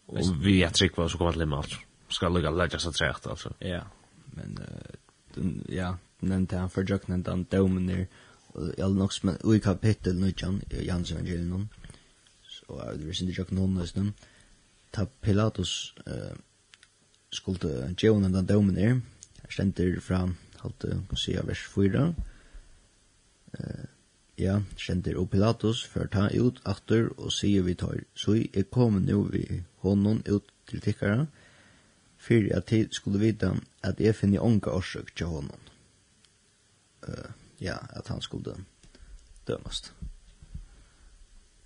[0.05, 1.79] Och vi är tryckva så kommer det limma alltså.
[2.09, 3.53] Ska lugga lägga sig trätt alltså.
[3.59, 3.81] Ja,
[4.25, 4.95] men uh,
[5.33, 8.07] den, ja, den där han för joknen, den domen där
[8.55, 11.69] eller nok som i kapittel 19 i Jans evangelion.
[12.47, 14.13] Så er det visst ikke noen nesten
[14.91, 16.35] ta Pilatus eh,
[17.31, 18.99] skulle djevne den domen er.
[19.41, 20.25] Her stender fra
[20.61, 22.05] halte kan si av vers 4
[23.57, 23.85] eh,
[24.41, 29.01] ja stender og Pilatus for ta ut atter og sier vi tar så jeg kom
[29.05, 31.27] nu vi honom ut til tikkara
[32.21, 35.69] fyrir at tid skulle vita at jeg finner onka årsøk til honom
[37.07, 37.31] eh,
[37.61, 38.55] ja, at han skulle
[39.47, 39.93] dømast.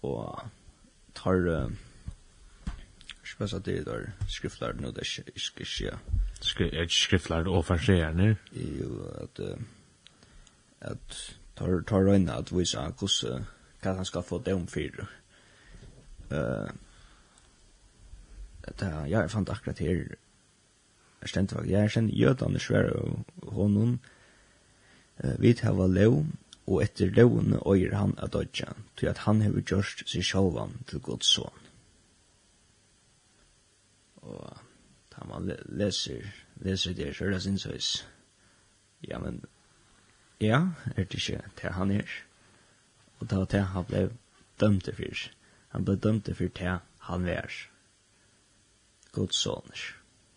[0.01, 0.39] Og
[1.15, 1.71] tar uh,
[3.23, 5.97] spes at det er skriftlærd nå, det er ikke ikke skje.
[6.59, 8.35] Er skriftlærd og farserende?
[8.53, 9.57] Jo, at, uh,
[10.81, 11.19] at
[11.57, 13.45] tar, tar røyna at vise han hvordan,
[13.81, 15.07] hva han skal få dem for.
[16.31, 16.69] Uh,
[18.65, 20.15] det er, jeg fant akkurat her,
[21.21, 23.99] jeg stendte faktisk, jeg kjenner jødene svære og honom,
[25.17, 26.25] Vi hava lov,
[26.67, 30.99] og etter lovene øyer han at dødja, til at han hever gjørst seg sjálvan til
[30.99, 31.61] Guds son.
[34.25, 34.57] Og
[35.13, 38.07] da man leser, leser det, så er det sin søys.
[39.07, 39.43] Ja, men,
[40.41, 40.61] ja,
[40.95, 42.09] er det ikke til han er?
[43.19, 44.09] Og det var det han ble
[44.59, 45.27] dømt for.
[45.69, 47.51] Han ble dømt for til han var.
[49.11, 49.71] Guds son.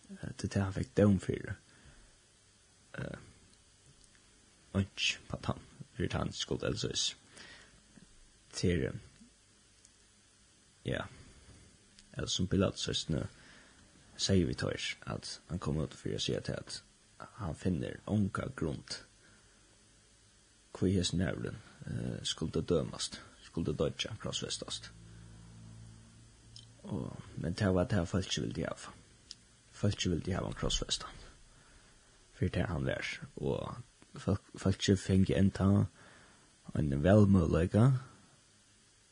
[0.07, 1.55] Det er det han fikk døm for.
[2.97, 3.17] Uh,
[4.75, 5.61] ønsk patan,
[5.93, 7.15] fyrir han skuld elsos
[8.53, 8.89] til
[10.85, 11.03] ja.
[12.13, 13.25] Eller som pilatsøstene
[14.19, 16.81] sier vi tørs at han kommer ut for å si til at
[17.39, 19.01] han finner onka grund
[20.75, 21.57] hvor hes nævlen
[21.87, 24.91] eh, skulle dømast skulle dødja krossvestast.
[26.83, 28.75] Og men det var det folk ikke ville ha
[29.71, 31.09] folk ikke ville ha en krossvestan.
[32.33, 33.75] For det han vær og
[34.17, 35.85] folk fengi enta
[36.75, 37.91] en velmøleika.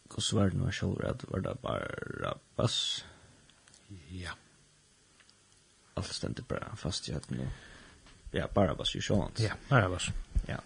[0.07, 3.05] Hvordan var det nå selv at var det bare bass?
[4.11, 4.35] Ja.
[5.97, 7.47] Alt stendte bare fast i hatt nå.
[8.33, 9.33] Ja, bare bass jo sånn.
[9.41, 10.09] Ja, bare bass.
[10.47, 10.59] Ja.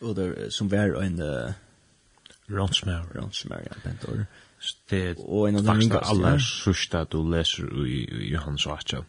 [0.00, 1.20] Og det som var en...
[1.20, 1.54] Uh,
[2.48, 3.10] Ronsmær.
[3.14, 4.24] Ronsmær, ja, Bentor.
[4.90, 5.92] Det og en av de ringast.
[5.92, 7.98] Faktisk aller sørste du leser i
[8.32, 9.02] Johans Vatja.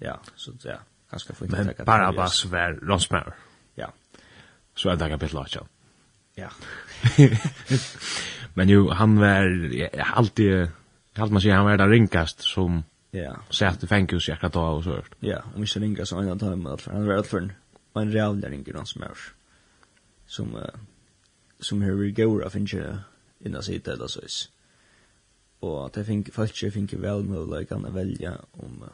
[0.00, 0.78] Ja, så ja
[1.16, 1.50] ganska fint.
[1.50, 3.34] Men Barabbas var ronsmär.
[3.74, 3.92] Ja.
[4.74, 5.66] Så är det kapitel 8.
[6.34, 6.50] Ja.
[8.54, 9.44] Men jo, han var
[10.14, 10.68] alltid
[11.14, 13.36] allt man säger han var där rinkast som ja.
[13.50, 15.02] satt i fängelse jag kan ta och så.
[15.20, 17.54] Ja, om vi ska ringa så en annan time att han var allt för
[17.94, 19.18] en real där ringa ronsmär.
[20.26, 20.62] Som uh,
[21.60, 22.98] som hur vi går av inte
[23.38, 24.50] innan sitt eller så is.
[25.60, 28.84] Og att jag fick folk jag fick väl möjligheten att välja om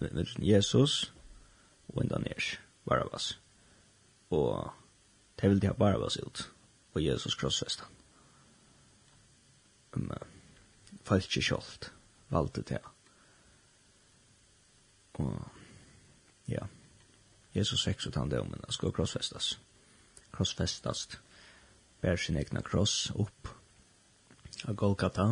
[0.00, 1.12] uh, Jesus
[1.92, 3.40] og enda ners, Barabbas.
[4.30, 4.72] Og
[5.40, 6.52] det vil de ha Barabbas ut,
[6.94, 7.84] og Jesus krossfesta.
[9.94, 10.18] Men
[11.04, 11.92] falt ikke kjoldt,
[12.32, 12.80] valgte det.
[15.20, 15.48] Og
[16.48, 16.64] ja,
[17.54, 19.58] Jesus fikk så tann det om, han skulle krossfestas.
[20.32, 21.18] Krossfestast.
[22.00, 23.50] Bær sin egna kross opp
[24.66, 25.26] av Golgata,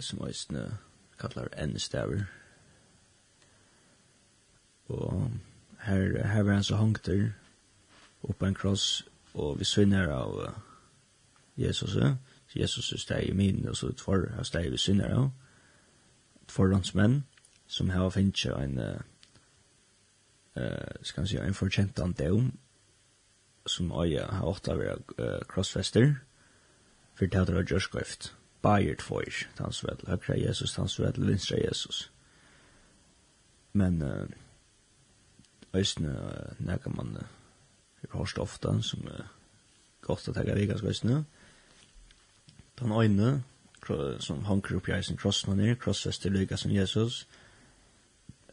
[0.00, 0.68] som også
[1.18, 2.24] kallar endestavr,
[4.88, 5.30] Og
[5.80, 7.30] her, her var han så hongt der,
[8.22, 10.48] oppe en kross, og vi svinner av uh,
[11.56, 12.14] Jesus, uh,
[12.56, 15.28] Jesus er steg i min, og så tvor er steg vi svinner av,
[16.48, 17.24] tvor landsmenn,
[17.66, 19.00] som har finnet en, uh,
[20.56, 22.50] uh, skal man si, en forkjentan deum,
[23.68, 26.14] som øya har åtta vera uh, krossfester,
[27.14, 28.32] for det hadde vært jørskoift,
[28.62, 32.10] bajer tvoir, tans vel, høyre Jesus, tans vel, vinstre Jesus.
[33.72, 34.47] Men, uh,
[35.74, 36.14] Øysene
[36.58, 37.18] nekker man
[38.00, 39.26] vi har ofta som er
[40.06, 41.24] godt å tenke rikas øysene.
[42.78, 43.42] Den øyne,
[44.20, 47.26] som hanker opp i sin krossen og ned, krossfest til som Jesus,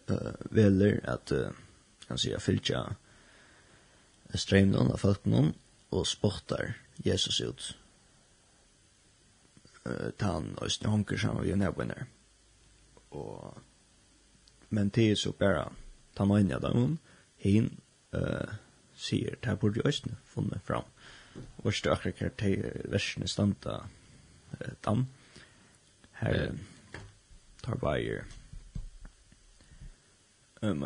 [0.09, 1.51] uh, veler at, uh,
[2.07, 2.95] kan si, jeg fylker
[4.33, 5.53] strømnen av folkene,
[5.91, 6.73] og spottar
[7.05, 7.77] Jesus ut.
[9.85, 12.05] Uh, ta han øysene hanker sammen vi er nedbøyner.
[13.11, 13.61] Og,
[14.69, 15.69] men det er så bare,
[16.15, 17.69] ta noen av dem, det, hin
[18.15, 18.55] uh,
[18.97, 20.87] sier, det her burde jo også funnet fram.
[21.63, 25.05] Vørste akkurat her til versene standa uh, dem.
[26.21, 26.55] Her
[27.63, 28.23] tar bare
[30.61, 30.85] um,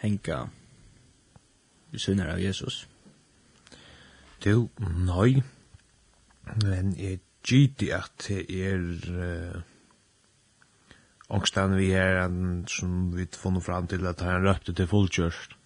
[0.00, 0.46] henka
[1.92, 2.86] i synder av Jesus.
[4.44, 5.42] Du, nei,
[6.64, 8.90] men jeg gyti at det er...
[9.12, 9.73] Uh
[11.28, 15.56] ångstan vi er en, som vi funnet fram til at han røpte til fullkjørst.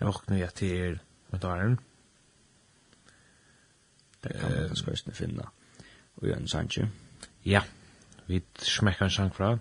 [0.00, 0.98] Jeg åkne jeg til
[1.30, 1.78] kommentaren.
[4.24, 5.46] Det kan man uh, skal finne.
[6.16, 6.88] Og gjør en sannsje.
[7.44, 7.60] Ja,
[8.26, 9.52] vi smekker en sang fra.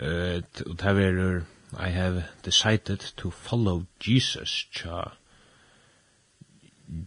[0.00, 1.42] Uh, og det er
[1.74, 5.10] I have decided to follow Jesus, tja.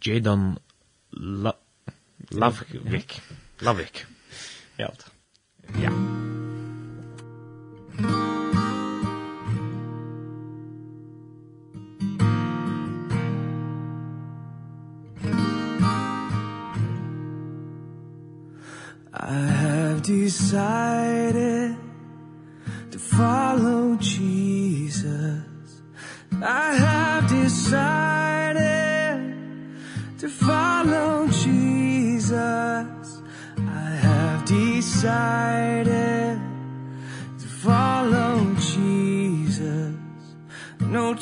[0.06, 0.58] Jadon
[1.12, 1.52] La
[2.32, 3.22] Lavik.
[3.62, 4.06] Lavik.
[4.80, 5.17] Ja, det.
[5.76, 5.92] Ja.
[19.14, 21.76] I have decided
[22.92, 25.82] to follow Jesus
[26.42, 28.58] I have decided
[30.20, 33.22] to follow Jesus
[33.58, 35.57] I have decided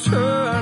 [0.05, 0.54] turn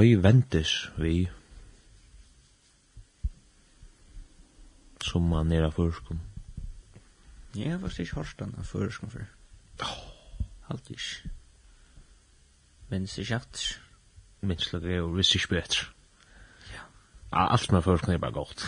[0.00, 1.28] ei ventis vi
[5.04, 6.20] som man er av førskum.
[7.54, 9.26] Ja, Jeg var ikke hørt den av førskum før.
[9.82, 10.02] Oh.
[10.68, 11.30] Halt ikke.
[12.90, 13.80] Men det er ikke at.
[14.40, 15.88] Minns ikke det, og visst ikke bedre.
[16.72, 16.84] Ja.
[17.32, 18.66] Alt med førskum er bare godt.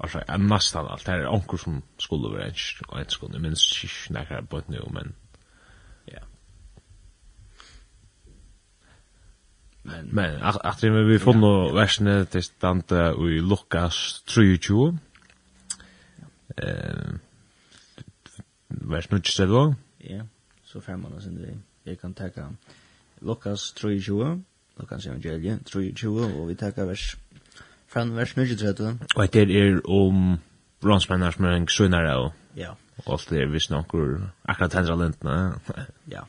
[0.00, 1.06] Altså, jeg nesten alt.
[1.06, 3.32] Det er onker som skulle være en skole.
[3.32, 5.14] Jeg minns ikke nærkere på et nu, men...
[6.08, 6.22] Ja.
[9.90, 14.98] Men men att vi vi får nog väsna till stanta i Lukas 3:20.
[16.56, 17.14] Eh
[18.68, 20.26] Vers nu inte det Ja,
[20.64, 21.58] så fem man sen det.
[21.90, 22.28] Jag kan ta
[23.18, 24.42] Lukas 3:20,
[24.76, 27.16] Lukas evangelie 3:20 och vi tar vers
[27.86, 28.68] från vers 23.
[29.16, 30.38] Och det är om
[30.80, 32.32] bronsmännar som är en sunnare.
[32.54, 32.76] Ja.
[32.96, 35.60] Och allt det är visst några akkurat händer lentna.
[36.04, 36.26] Ja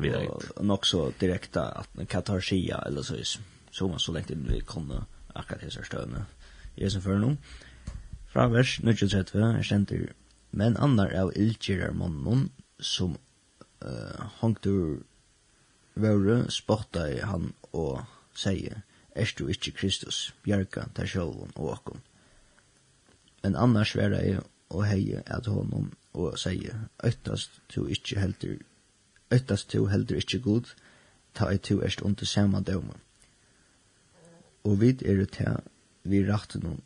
[0.00, 0.26] vidare.
[0.26, 3.38] Och också direkta att Katarsia eller så is.
[3.70, 6.26] Så man så länge vi kunde akkurat hesa stövna.
[6.74, 7.36] Jag som för nu.
[8.32, 10.12] Fra vers 930 ständer
[10.50, 13.16] men annar av ildgjerar mannen som
[13.84, 15.02] uh, hanktur
[15.94, 18.04] vore spotta i han og
[18.36, 18.82] sier
[19.16, 22.02] Er du ikke Kristus, bjerga ta sjølven og åkken.
[23.42, 28.58] Men annars vera jeg og heie at honom og sier Øytast du ikkje heldur
[29.30, 30.74] øttast to heldur ikkje god,
[31.34, 32.94] ta ei to erst under saman døme.
[34.64, 35.56] Og vid er det til
[36.02, 36.82] vi rakt noen,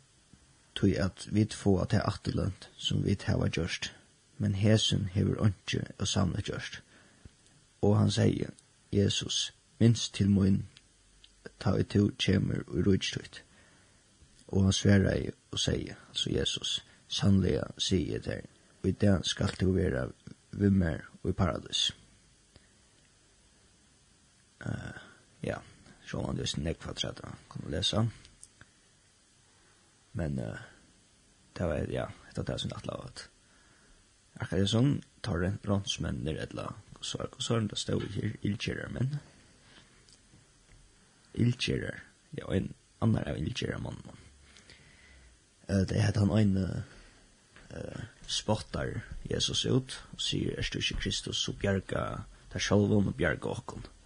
[0.75, 3.91] tog at vi få at det atterlønt som vi hava gjørst,
[4.37, 6.81] men hesen hever ikke og samle gjørst.
[7.81, 8.49] Og han sier,
[8.91, 10.65] Jesus, minst til moin,
[11.59, 13.43] ta ei to kjemer og rujtstøyt.
[14.47, 18.41] Og han sverar og sier, altså Jesus, sannlega sier jeg der,
[18.83, 20.09] og i det skal du være
[20.51, 21.91] vimmer og i paradis.
[24.65, 24.93] Uh,
[25.41, 25.57] ja,
[26.05, 28.03] så han just nekk for at jeg kunne lese.
[30.13, 30.59] Men uh,
[31.57, 33.27] det var, ja, det var det som atla var at
[34.41, 34.93] akkurat sånn
[35.25, 39.15] tar det rent bronsmenner eller så er det stå i ilkjører menn.
[41.41, 42.03] Ilkjører,
[42.37, 44.01] ja, en annan av ilkjører mann.
[45.69, 46.83] Uh, det heter han en
[47.73, 53.09] uh, spottar Jesus ut og sier, er du ikke Kristus, så bjerga, det er sjalvom
[53.09, 53.87] og bjerga åkken.
[53.87, 54.00] Mm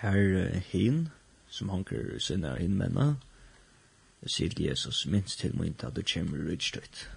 [0.00, 1.08] her hin,
[1.48, 3.14] som hanker sinna hin menna,
[4.26, 7.08] sier Jesus, minst til min at du kommer rydstøyt.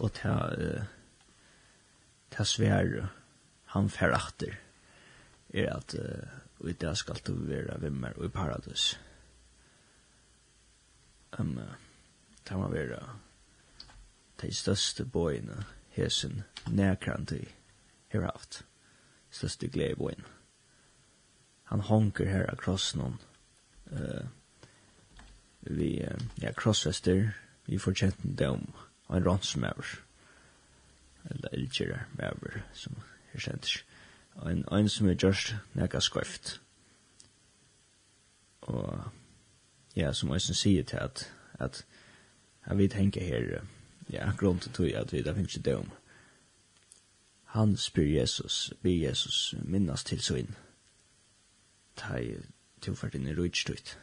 [0.00, 0.34] Og ta,
[2.30, 3.08] ta svær
[3.72, 4.58] han ferachter,
[5.54, 9.00] er at uh, i det skal du være vimmer og i paradis.
[11.38, 11.58] Um,
[12.44, 13.00] ta man være
[14.42, 15.64] de største bøyene
[15.96, 17.48] hesen nærkrant i
[18.12, 18.64] her haft.
[19.30, 20.41] Største glede bøyene
[21.72, 23.00] han honker her av krossen
[23.92, 24.24] uh,
[25.60, 27.30] vi uh, ja, krossfester
[27.64, 28.66] vi får dem
[29.08, 29.94] og en ransmæver
[31.30, 32.96] eller elgjere mæver som
[33.32, 33.84] her kjenter
[34.34, 36.60] og en, en som er gjørst nega skrift
[38.60, 39.04] og
[39.96, 41.86] ja, som Øysen sier til at at
[42.66, 43.64] jeg vil tenke her
[44.10, 45.84] ja, grunn til tog at vi da finnes ikke
[47.44, 50.54] han spyr Jesus, ber Jesus minnas til så inn
[51.96, 52.36] ta i
[52.82, 53.94] tilfært inn i rujtstøyt.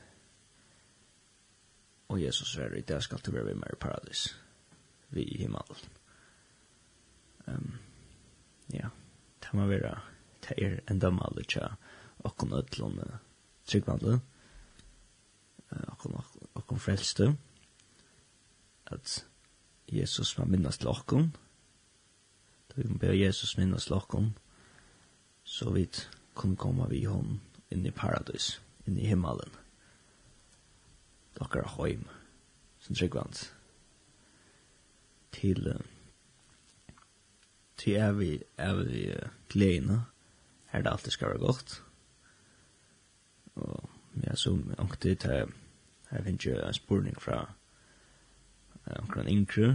[2.10, 4.28] Og Jesus er i det skal til være med i paradis,
[5.10, 5.84] vi i himmel.
[7.48, 7.78] Um,
[8.74, 8.90] ja,
[9.42, 10.00] det må være,
[10.46, 11.74] det er enda dømmelig tja,
[12.26, 13.02] okkon ødlån
[13.70, 14.20] tryggvandle,
[15.88, 16.18] okkon,
[16.56, 17.36] okkon frelste,
[18.86, 19.26] at
[19.92, 21.30] Jesus må minnas til okkon,
[22.70, 24.34] da vi må be Jesus minnas til okkon,
[25.44, 27.40] så vidt kunne komme vi hon
[27.72, 29.54] inn i paradis, inn i himmelen.
[31.40, 32.08] Dokkar heim,
[32.80, 33.46] som tryggvand,
[35.32, 35.70] til,
[37.78, 40.02] til er vi, evig, evig gledene,
[40.72, 41.84] her det alltid skal være godt.
[43.56, 43.90] Og
[44.24, 45.48] ja, som ångtid, her,
[46.10, 47.46] her finnes jo en spurning fra
[48.86, 49.74] omkring omkran inkru,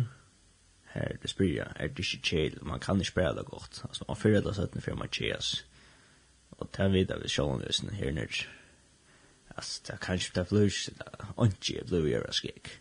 [0.84, 4.40] her det spyrir, er det ikke kjel, man kan ikke spela godt, altså man fyrir
[4.40, 5.64] det sånn, for man kjellas,
[6.58, 8.48] Og det vet jeg vi sjålen her nødt.
[9.56, 10.94] Altså, det er kanskje det blir ikke,
[11.90, 12.80] det er ikke blir skik.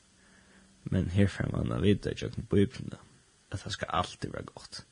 [0.84, 2.56] Men herfra man av vidt det ikke på
[3.52, 4.86] at det skal alltid vera gott.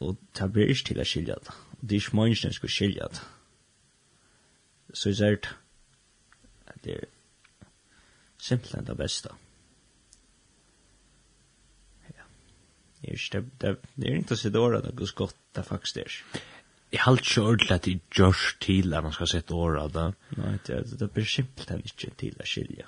[0.00, 1.54] Og det blir ikke til å skilja det.
[1.78, 2.04] Og det er
[2.36, 3.22] som skal skilja det.
[4.94, 5.40] Så jeg
[6.66, 7.08] at det er
[8.38, 9.34] simpelthen det beste.
[12.14, 12.28] Ja.
[13.00, 14.14] Det er ikke det, det, det
[14.52, 15.36] det går at det er godt
[15.94, 16.22] det.
[16.92, 20.06] Jeg har ikke ordentlig at det gjørs til at man skal sette året av det.
[20.38, 22.86] Nei, det, det blir simpelthen ikke til å skilje.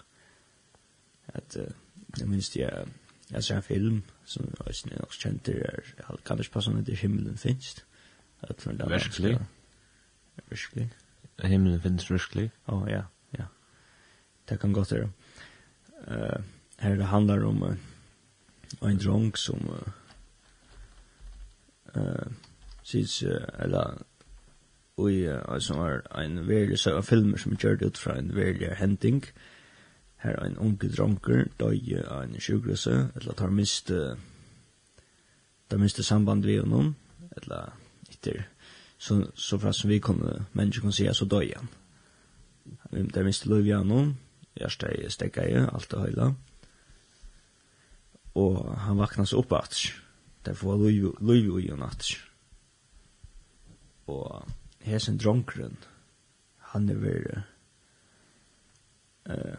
[1.36, 1.68] At, uh,
[2.16, 2.86] jeg minns det, jeg,
[3.30, 6.80] jeg ser en film som jeg er nok kjent til, jeg kan ikke passe om
[6.84, 7.84] det himmelen finnes.
[8.40, 9.36] Virkelig?
[10.48, 10.88] Virkelig.
[11.44, 12.48] Himmelen finnes virkelig?
[12.66, 13.04] Å, oh, ja,
[13.36, 13.46] ja.
[14.48, 15.12] Det kan godt være.
[16.08, 16.40] Uh,
[16.80, 17.88] her det handler om uh,
[18.80, 19.88] en dronk som uh,
[21.96, 22.30] uh,
[22.90, 24.02] sies, eller
[25.00, 25.24] ui,
[25.60, 29.24] som var ein veldig så søv filmer som gjør ut fra en veldig hending.
[30.20, 33.92] Her er en unge dronker, døy av en sjukrøse, eller tar mist,
[35.70, 36.94] tar mist samband vi honom,
[37.40, 37.72] eller
[38.10, 38.44] etter,
[38.98, 41.70] så, så fra som vi kunne, mennesker kunne sige, så døy han.
[42.92, 44.16] Det mist lov vi honom,
[44.56, 46.32] jeg er stekka i, alt det høyla.
[48.34, 49.80] Og han vaknas opp at,
[50.44, 52.12] derfor var lov i honom at,
[54.10, 54.50] og
[54.84, 55.76] hesen dronkren,
[56.72, 57.42] han er ver
[59.28, 59.56] uh,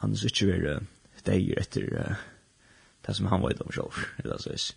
[0.00, 0.80] han er ikke ver
[1.26, 2.16] deir etter uh,
[3.06, 4.76] det som han var i om sjolv, eller så is.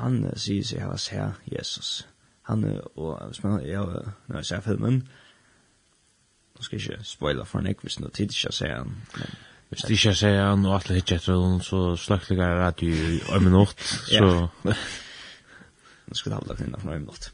[0.00, 2.06] Han uh, sier seg hva sier Jesus.
[2.50, 3.84] Han er, og hvis man, ja,
[4.26, 5.04] når jeg ser filmen,
[6.56, 9.38] nå skal jeg ikke spoila for en ek hvis noe tid ikke sier han, men
[9.70, 13.44] Hvis det ikke sier han og alle hittet etter henne, så sløkligar radio i en
[13.44, 14.48] minutt, så...
[16.10, 17.32] nu skulle han lagt in några minuter.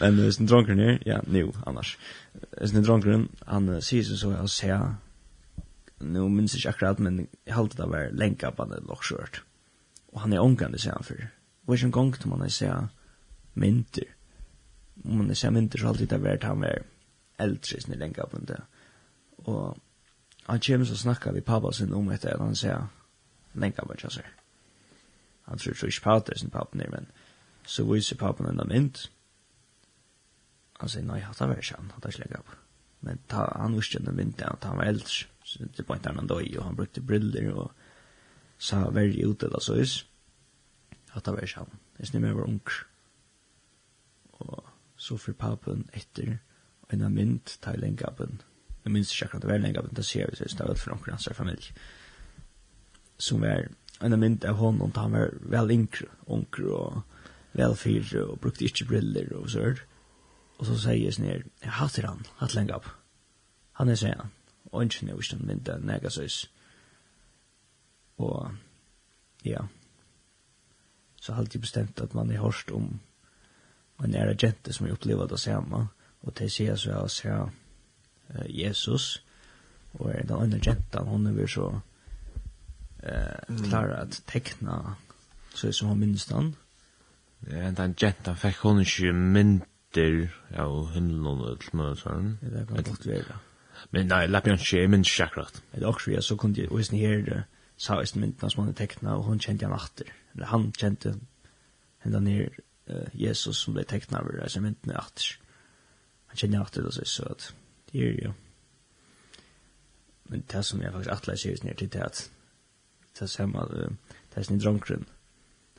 [0.00, 1.98] Men det är en dronker ner, ja, nu annars.
[2.32, 4.94] Det är en dronker, han säger så jag ser
[5.98, 9.42] nu minns jag inte akkurat men jag har alltid varit länka på det lockskört.
[10.06, 11.28] Och han är ångande säger han för.
[11.64, 12.88] Och en gång till man säger
[13.52, 14.04] mynter.
[15.04, 16.82] Om man säger mynter så har alltid det var han var
[17.36, 18.62] äldre sin länka på det.
[19.36, 19.76] Och
[20.42, 22.86] han kommer så snackar vi pappa sin om det han säger
[23.52, 24.20] länka på det så
[25.48, 27.08] han tror ikke på det sin pappen er, men
[27.68, 29.08] så viser pappen en mynd.
[30.78, 32.52] Han sier, nei, hatt av var ikke han, hatt av slik opp.
[33.04, 36.14] Men ta, han visste ikke mynd mynten, at han var eldre, så det var ikke
[36.16, 37.72] han døy, og han brukte briller, og
[38.58, 39.96] sa veldig ut det, så is.
[41.14, 42.60] Hatt av var ikke han, jeg snill meg var ung.
[44.38, 46.38] Og så fyr pappen etter,
[46.84, 48.40] og en mynt tar lengapen,
[48.84, 51.16] jeg minns ikke akkurat det var lengapen, det ser vi, så det var for noen
[51.16, 51.74] hans familie,
[53.18, 53.66] som var
[54.00, 57.02] en mynd av honom, han var vel yngre, yngre og
[57.58, 59.84] vel fyre, og brukte ikke briller og så och
[60.58, 62.86] Og så sier jeg sånn her, jeg hater han, hatt lenge opp.
[63.78, 64.30] Han er sånn,
[64.72, 66.48] og ikke nå ikke den mynd av nega och
[68.18, 68.50] Og,
[69.44, 69.68] ja,
[71.20, 72.98] så har jeg bestemt at man er hørst om
[74.02, 75.88] en ære jente som jeg opplevde det samme,
[76.22, 77.50] og til sier så jeg ser
[78.48, 79.22] Jesus,
[79.92, 81.80] og er den andre jenten, hun er så,
[83.02, 84.96] eh klara att teckna
[85.54, 86.56] så som hon minns den.
[87.38, 92.38] Ja, den jenta fick hon ju mynter av himlen och allt möjligt sån.
[92.40, 93.38] Det kan gott vara.
[93.90, 95.62] Men nej, läpp jag inte min chakrat.
[95.70, 97.44] Det också jag så kunde ju visst ni här
[97.76, 100.12] så är mynten som hon teckna och hon kände han åter.
[100.32, 101.14] Eller han kände
[102.02, 102.50] ända ner
[103.12, 105.40] Jesus som blev tecknad över det alltså mynten åter.
[106.26, 107.54] Han kände åter det så så att
[107.90, 108.32] det är ju.
[110.22, 112.30] Men det som jag faktiskt attlar sig ner till det att
[113.20, 113.96] det man
[114.34, 115.04] det sin drunkren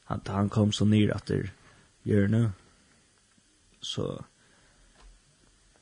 [0.04, 1.50] han han kom så ner att det
[2.04, 2.52] gör nu
[3.82, 4.26] så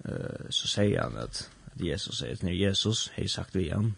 [0.06, 3.96] eh så säger han att att Jesus säger när Jesus har sagt vi han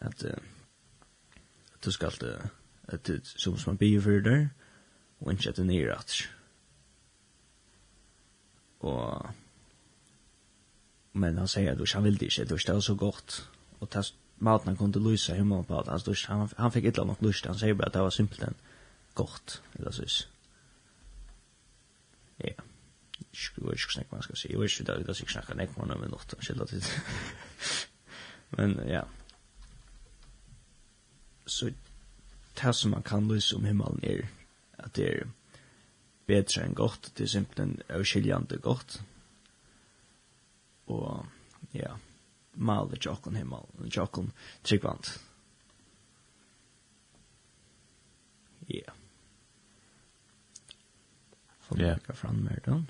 [0.00, 4.48] att att du ska att det som som be för där
[5.18, 6.12] och inte att ner att
[8.78, 9.26] och
[11.12, 14.68] men han säger att han vill det inte, det är så gott och test maten
[14.68, 16.26] han kunde lysa himlen på hans dusch.
[16.28, 17.46] Han, han fick illa något lust.
[17.46, 18.54] Han säger bara att det var simpelt en
[19.14, 19.62] gott.
[19.72, 20.28] Eller så is
[22.36, 22.48] Ja.
[23.56, 24.52] Jag vet inte vad man ska säga.
[24.52, 25.54] Jag vet inte vad jag ska snacka.
[25.54, 26.34] Nej, man har med något.
[26.40, 26.84] Källat ut.
[28.50, 29.06] Men ja.
[31.46, 31.70] Så
[32.62, 34.28] det som man kan lysa om himlen är
[34.76, 35.26] att det är
[36.26, 37.12] bättre än gott.
[37.14, 39.00] Det är simpelt en överskiljande gott.
[40.84, 41.24] Och
[41.70, 41.98] ja
[42.56, 44.32] mal i tjokken himmel, i tjokken
[44.62, 45.10] tryggvand.
[48.66, 48.76] Ja.
[48.76, 48.94] Yeah.
[51.66, 51.98] Får yeah.
[52.06, 52.82] du fram mer då?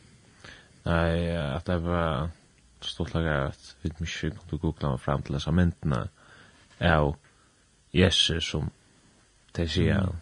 [0.86, 2.30] Nei, at det var
[2.80, 6.02] stort laga at vi mykje kunne googla meg fram til dessa myndene
[6.80, 7.16] av
[7.96, 8.68] Jesus som
[9.56, 10.12] de sier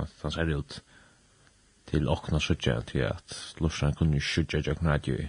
[0.00, 0.78] at han ser ut
[1.90, 5.28] til okna sutja til at lorsan kunne sutja jo radio i.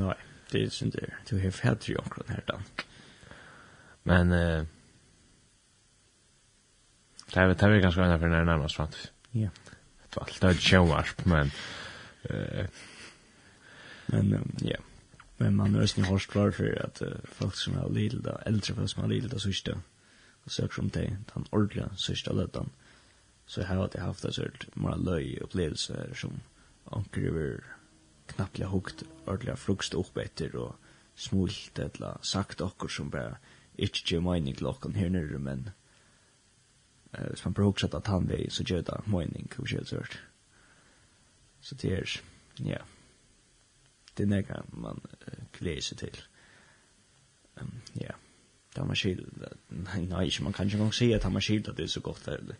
[0.00, 0.16] Nei
[0.52, 1.12] det är synd det.
[1.28, 2.60] Du har fett ju också här då.
[4.02, 4.64] Men eh
[7.34, 8.88] Det är det är ganska nära för när närmast fram.
[9.30, 9.48] Ja.
[10.10, 11.50] Det var alltid ett showasp men
[12.22, 12.66] eh
[14.06, 14.76] men um, ja.
[15.36, 18.90] Men man är ju hårt klar för att uh, folk som är lilla, äldre folk
[18.90, 19.68] som har lidit så just
[20.44, 22.70] och söker om det den ordliga sista lötan.
[23.46, 26.40] Så här har jag haft en sort mer löj upplevelse som
[26.84, 27.64] anker över
[28.34, 30.74] knapplega hukt ordliga frukst upp etter og
[31.20, 33.36] smult eller sagt okkur som bara
[33.80, 35.68] ikke gjør mening til okkur her nere, men
[37.18, 40.20] uh, hvis man bara huksat at han vei, så gjør det mening, hva skjer det
[41.60, 42.20] Så det er,
[42.64, 42.82] ja,
[44.16, 46.20] det er nega man uh, gleder seg til.
[47.60, 48.16] Um, ja,
[48.74, 49.24] det er man skil,
[49.70, 51.96] nei, nei, ikke, man kan ikke engang si at han man skil at det er
[51.96, 52.56] så godt, det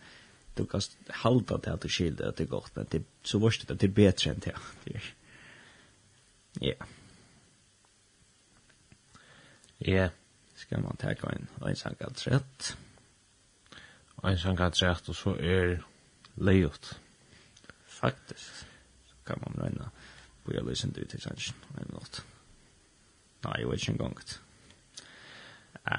[0.59, 0.83] du kan
[1.23, 3.81] halda til at du skil at det er godt, men det, så vorst det at
[3.81, 4.55] det er bedre enn det,
[4.85, 5.11] det er
[6.59, 6.75] Ja.
[9.87, 10.09] Ja,
[10.55, 12.77] skal man ta en en sang av trett.
[14.25, 15.83] En sang av trett, og så er
[16.37, 17.01] layout.
[17.87, 18.67] Faktisk.
[19.07, 19.91] Så kan man regna
[20.45, 22.25] på jeg lysen ut til sannsyn, en minutt.
[23.45, 24.17] Nei, jeg vet ikke engang.
[25.87, 25.99] Ja.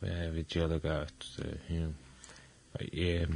[0.00, 1.40] Og jeg vet ikke lukka at
[2.92, 3.26] jeg er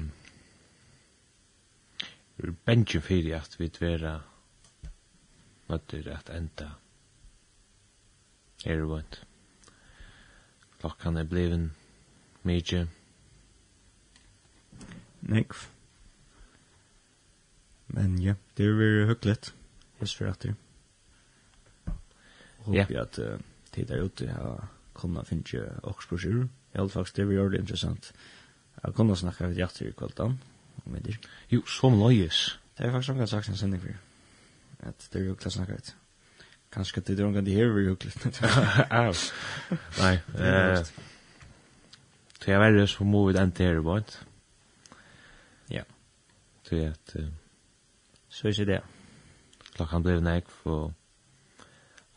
[2.65, 4.21] bengen fyrir at vi tvera
[5.73, 6.71] nødder at enda.
[8.65, 9.23] Er vant.
[10.79, 11.73] Klokkan er bliven
[12.47, 12.87] mykje.
[15.23, 15.55] Nekv.
[17.93, 19.53] Men ja, det er veldig høyklett.
[20.01, 20.55] Hest for at det.
[22.67, 23.41] Håper jeg at uh,
[23.75, 26.47] tid er ute har kunnet finne åksbrosjur.
[26.75, 28.13] I alle fall, det vi veldig interessant.
[28.83, 30.39] Jeg kunne snakke litt hjertet i kvalitan.
[31.51, 32.59] Jo, som løyes.
[32.79, 34.12] Det er faktisk noen sagt en sending for
[34.83, 35.95] at det er jo klassen akkurat.
[36.73, 38.33] Kanskje det er omgang de her er jo klassen.
[40.01, 40.17] Nei.
[42.43, 44.03] Så jeg verre så må vi den til her.
[45.71, 45.83] Ja.
[46.63, 47.17] Så jeg at...
[48.29, 48.81] Så er det det.
[49.77, 50.93] Klokkan blir nek, og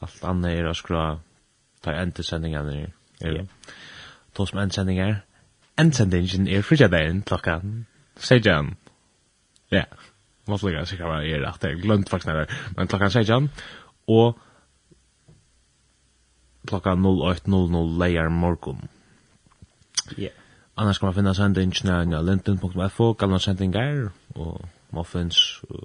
[0.01, 1.20] alt annet er å skra
[1.84, 2.91] ta endesendingene her.
[3.22, 3.45] Ja.
[4.38, 5.22] Då som endsendinger.
[5.78, 7.86] Endsendingen er fritjadagen klokkan
[8.18, 8.78] 16.
[9.72, 9.78] Ja.
[9.78, 10.14] Yeah.
[10.46, 11.64] Vad så jag ska vara är rätt.
[11.64, 13.50] Jag glömt faktiskt när men klockan 16
[14.06, 14.38] och
[16.68, 18.88] klockan 08.00 lejer morgon.
[20.10, 20.24] Ja.
[20.24, 20.34] Yeah.
[20.76, 25.84] Annars kan man finna sändningarna på linten.fo, gamla sändningar och muffins och,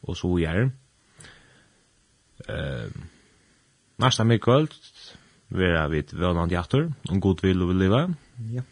[0.00, 0.70] och så vidare.
[2.48, 2.90] Ehm uh,
[3.96, 4.70] nästa mycket
[5.48, 8.02] vera vid vånand jatter, om god vil og vil leva.
[8.52, 8.62] Ja.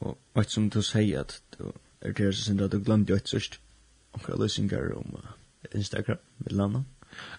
[0.00, 1.70] Og, og som du sier at du
[2.00, 3.60] er det så synd at du glemte jo et sørst
[4.14, 5.18] omkring løsninger om
[5.74, 6.82] Instagram vil landa.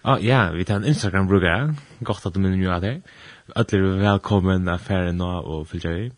[0.04, 1.74] Ah, ja, vi tar en Instagram-bruker.
[2.04, 3.02] Godt at du minner jo av det.
[3.56, 6.10] Alle er velkommen av ferien nå og fylgjer vi.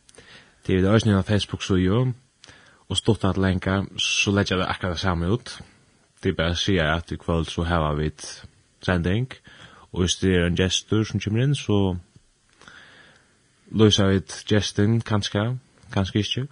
[0.66, 2.12] Det er det også nye Facebook, så jo,
[2.88, 5.62] Og stått at lenka, så legger det akkurat samme ut.
[6.22, 8.44] Det er bare å si at i kveld så har vi et
[8.84, 9.32] sending.
[9.92, 11.96] Og hvis det er en gestur som kommer inn, så
[13.70, 15.58] løser vi et gesten, kanskje,
[15.92, 16.46] kanskje ikke.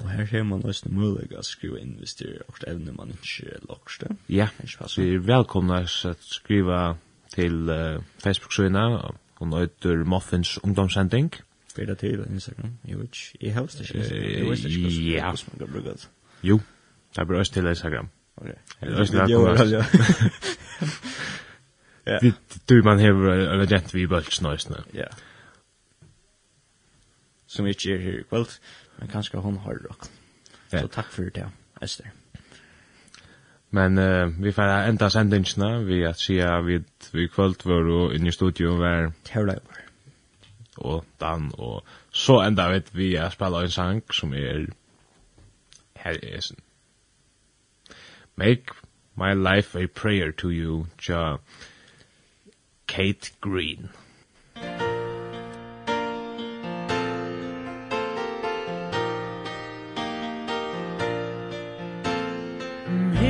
[0.00, 2.94] Og her har man også en mulighet å skrive inn hvis det er også evne
[2.96, 4.16] man ikke lager det.
[4.32, 4.48] Ja,
[4.96, 6.78] vi er velkomne å skrive
[7.34, 11.32] til uh, Facebook-søgene og nå etter Muffins ungdomssending.
[11.76, 15.62] Fyr det til Instagram, jeg vet ikke, jeg helst ikke, jeg vet ikke hvordan man
[15.62, 16.08] kan bruke det.
[16.42, 16.58] Jo,
[17.16, 18.10] det er også til Instagram.
[18.36, 18.46] Ok.
[18.46, 19.84] Det er også velkomne.
[22.68, 23.10] Du, man har
[23.54, 24.80] en agent vi bølg snøysene.
[24.94, 25.06] Ja.
[27.46, 28.56] Som ikke er her i kveld.
[28.91, 30.04] Ja men kanskje hon har rock.
[30.72, 30.80] Ja.
[30.80, 31.48] Så takk for det,
[31.82, 32.12] Esther.
[33.70, 36.78] Men uh, vi får enda sendingsna, vi at sia vi,
[37.12, 39.80] vi kvöld var og i studio var Terleibar
[40.76, 44.66] og Dan og så enda vet vi at spela en sang som er
[45.96, 46.52] her er
[48.36, 48.74] Make
[49.16, 51.36] my life a prayer to you, ja
[52.86, 53.90] Kate Green.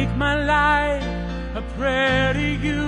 [0.03, 1.05] make my life
[1.55, 2.82] a prayer to you.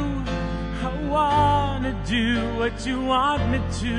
[0.89, 2.27] I wanna do
[2.59, 3.95] what you want me to.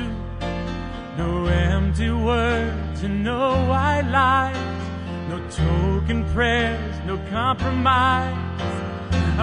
[1.16, 4.82] No empty words and no white lies.
[5.30, 8.36] No token prayers, no compromise.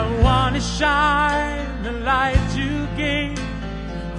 [0.01, 3.39] I wanna shine the light you gave.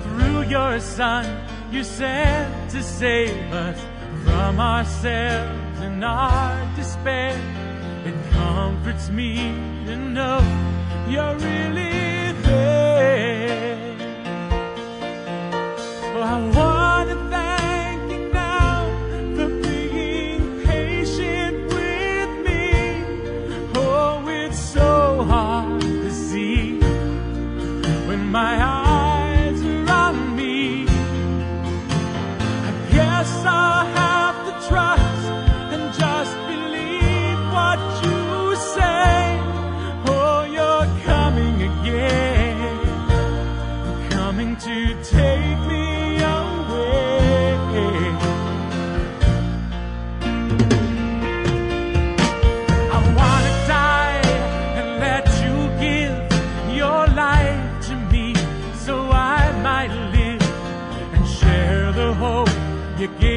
[0.04, 1.24] Through your son
[1.70, 3.80] you sent to save us
[4.24, 7.63] From ourselves and our despair.
[8.06, 9.34] It comforts me
[9.86, 10.40] to know
[11.08, 13.96] you're really there.
[16.14, 18.84] Oh, I want to thank you now
[19.36, 23.04] for being patient with me.
[23.74, 26.78] Oh, it's so hard to see
[28.06, 28.73] when my eyes
[63.04, 63.33] you give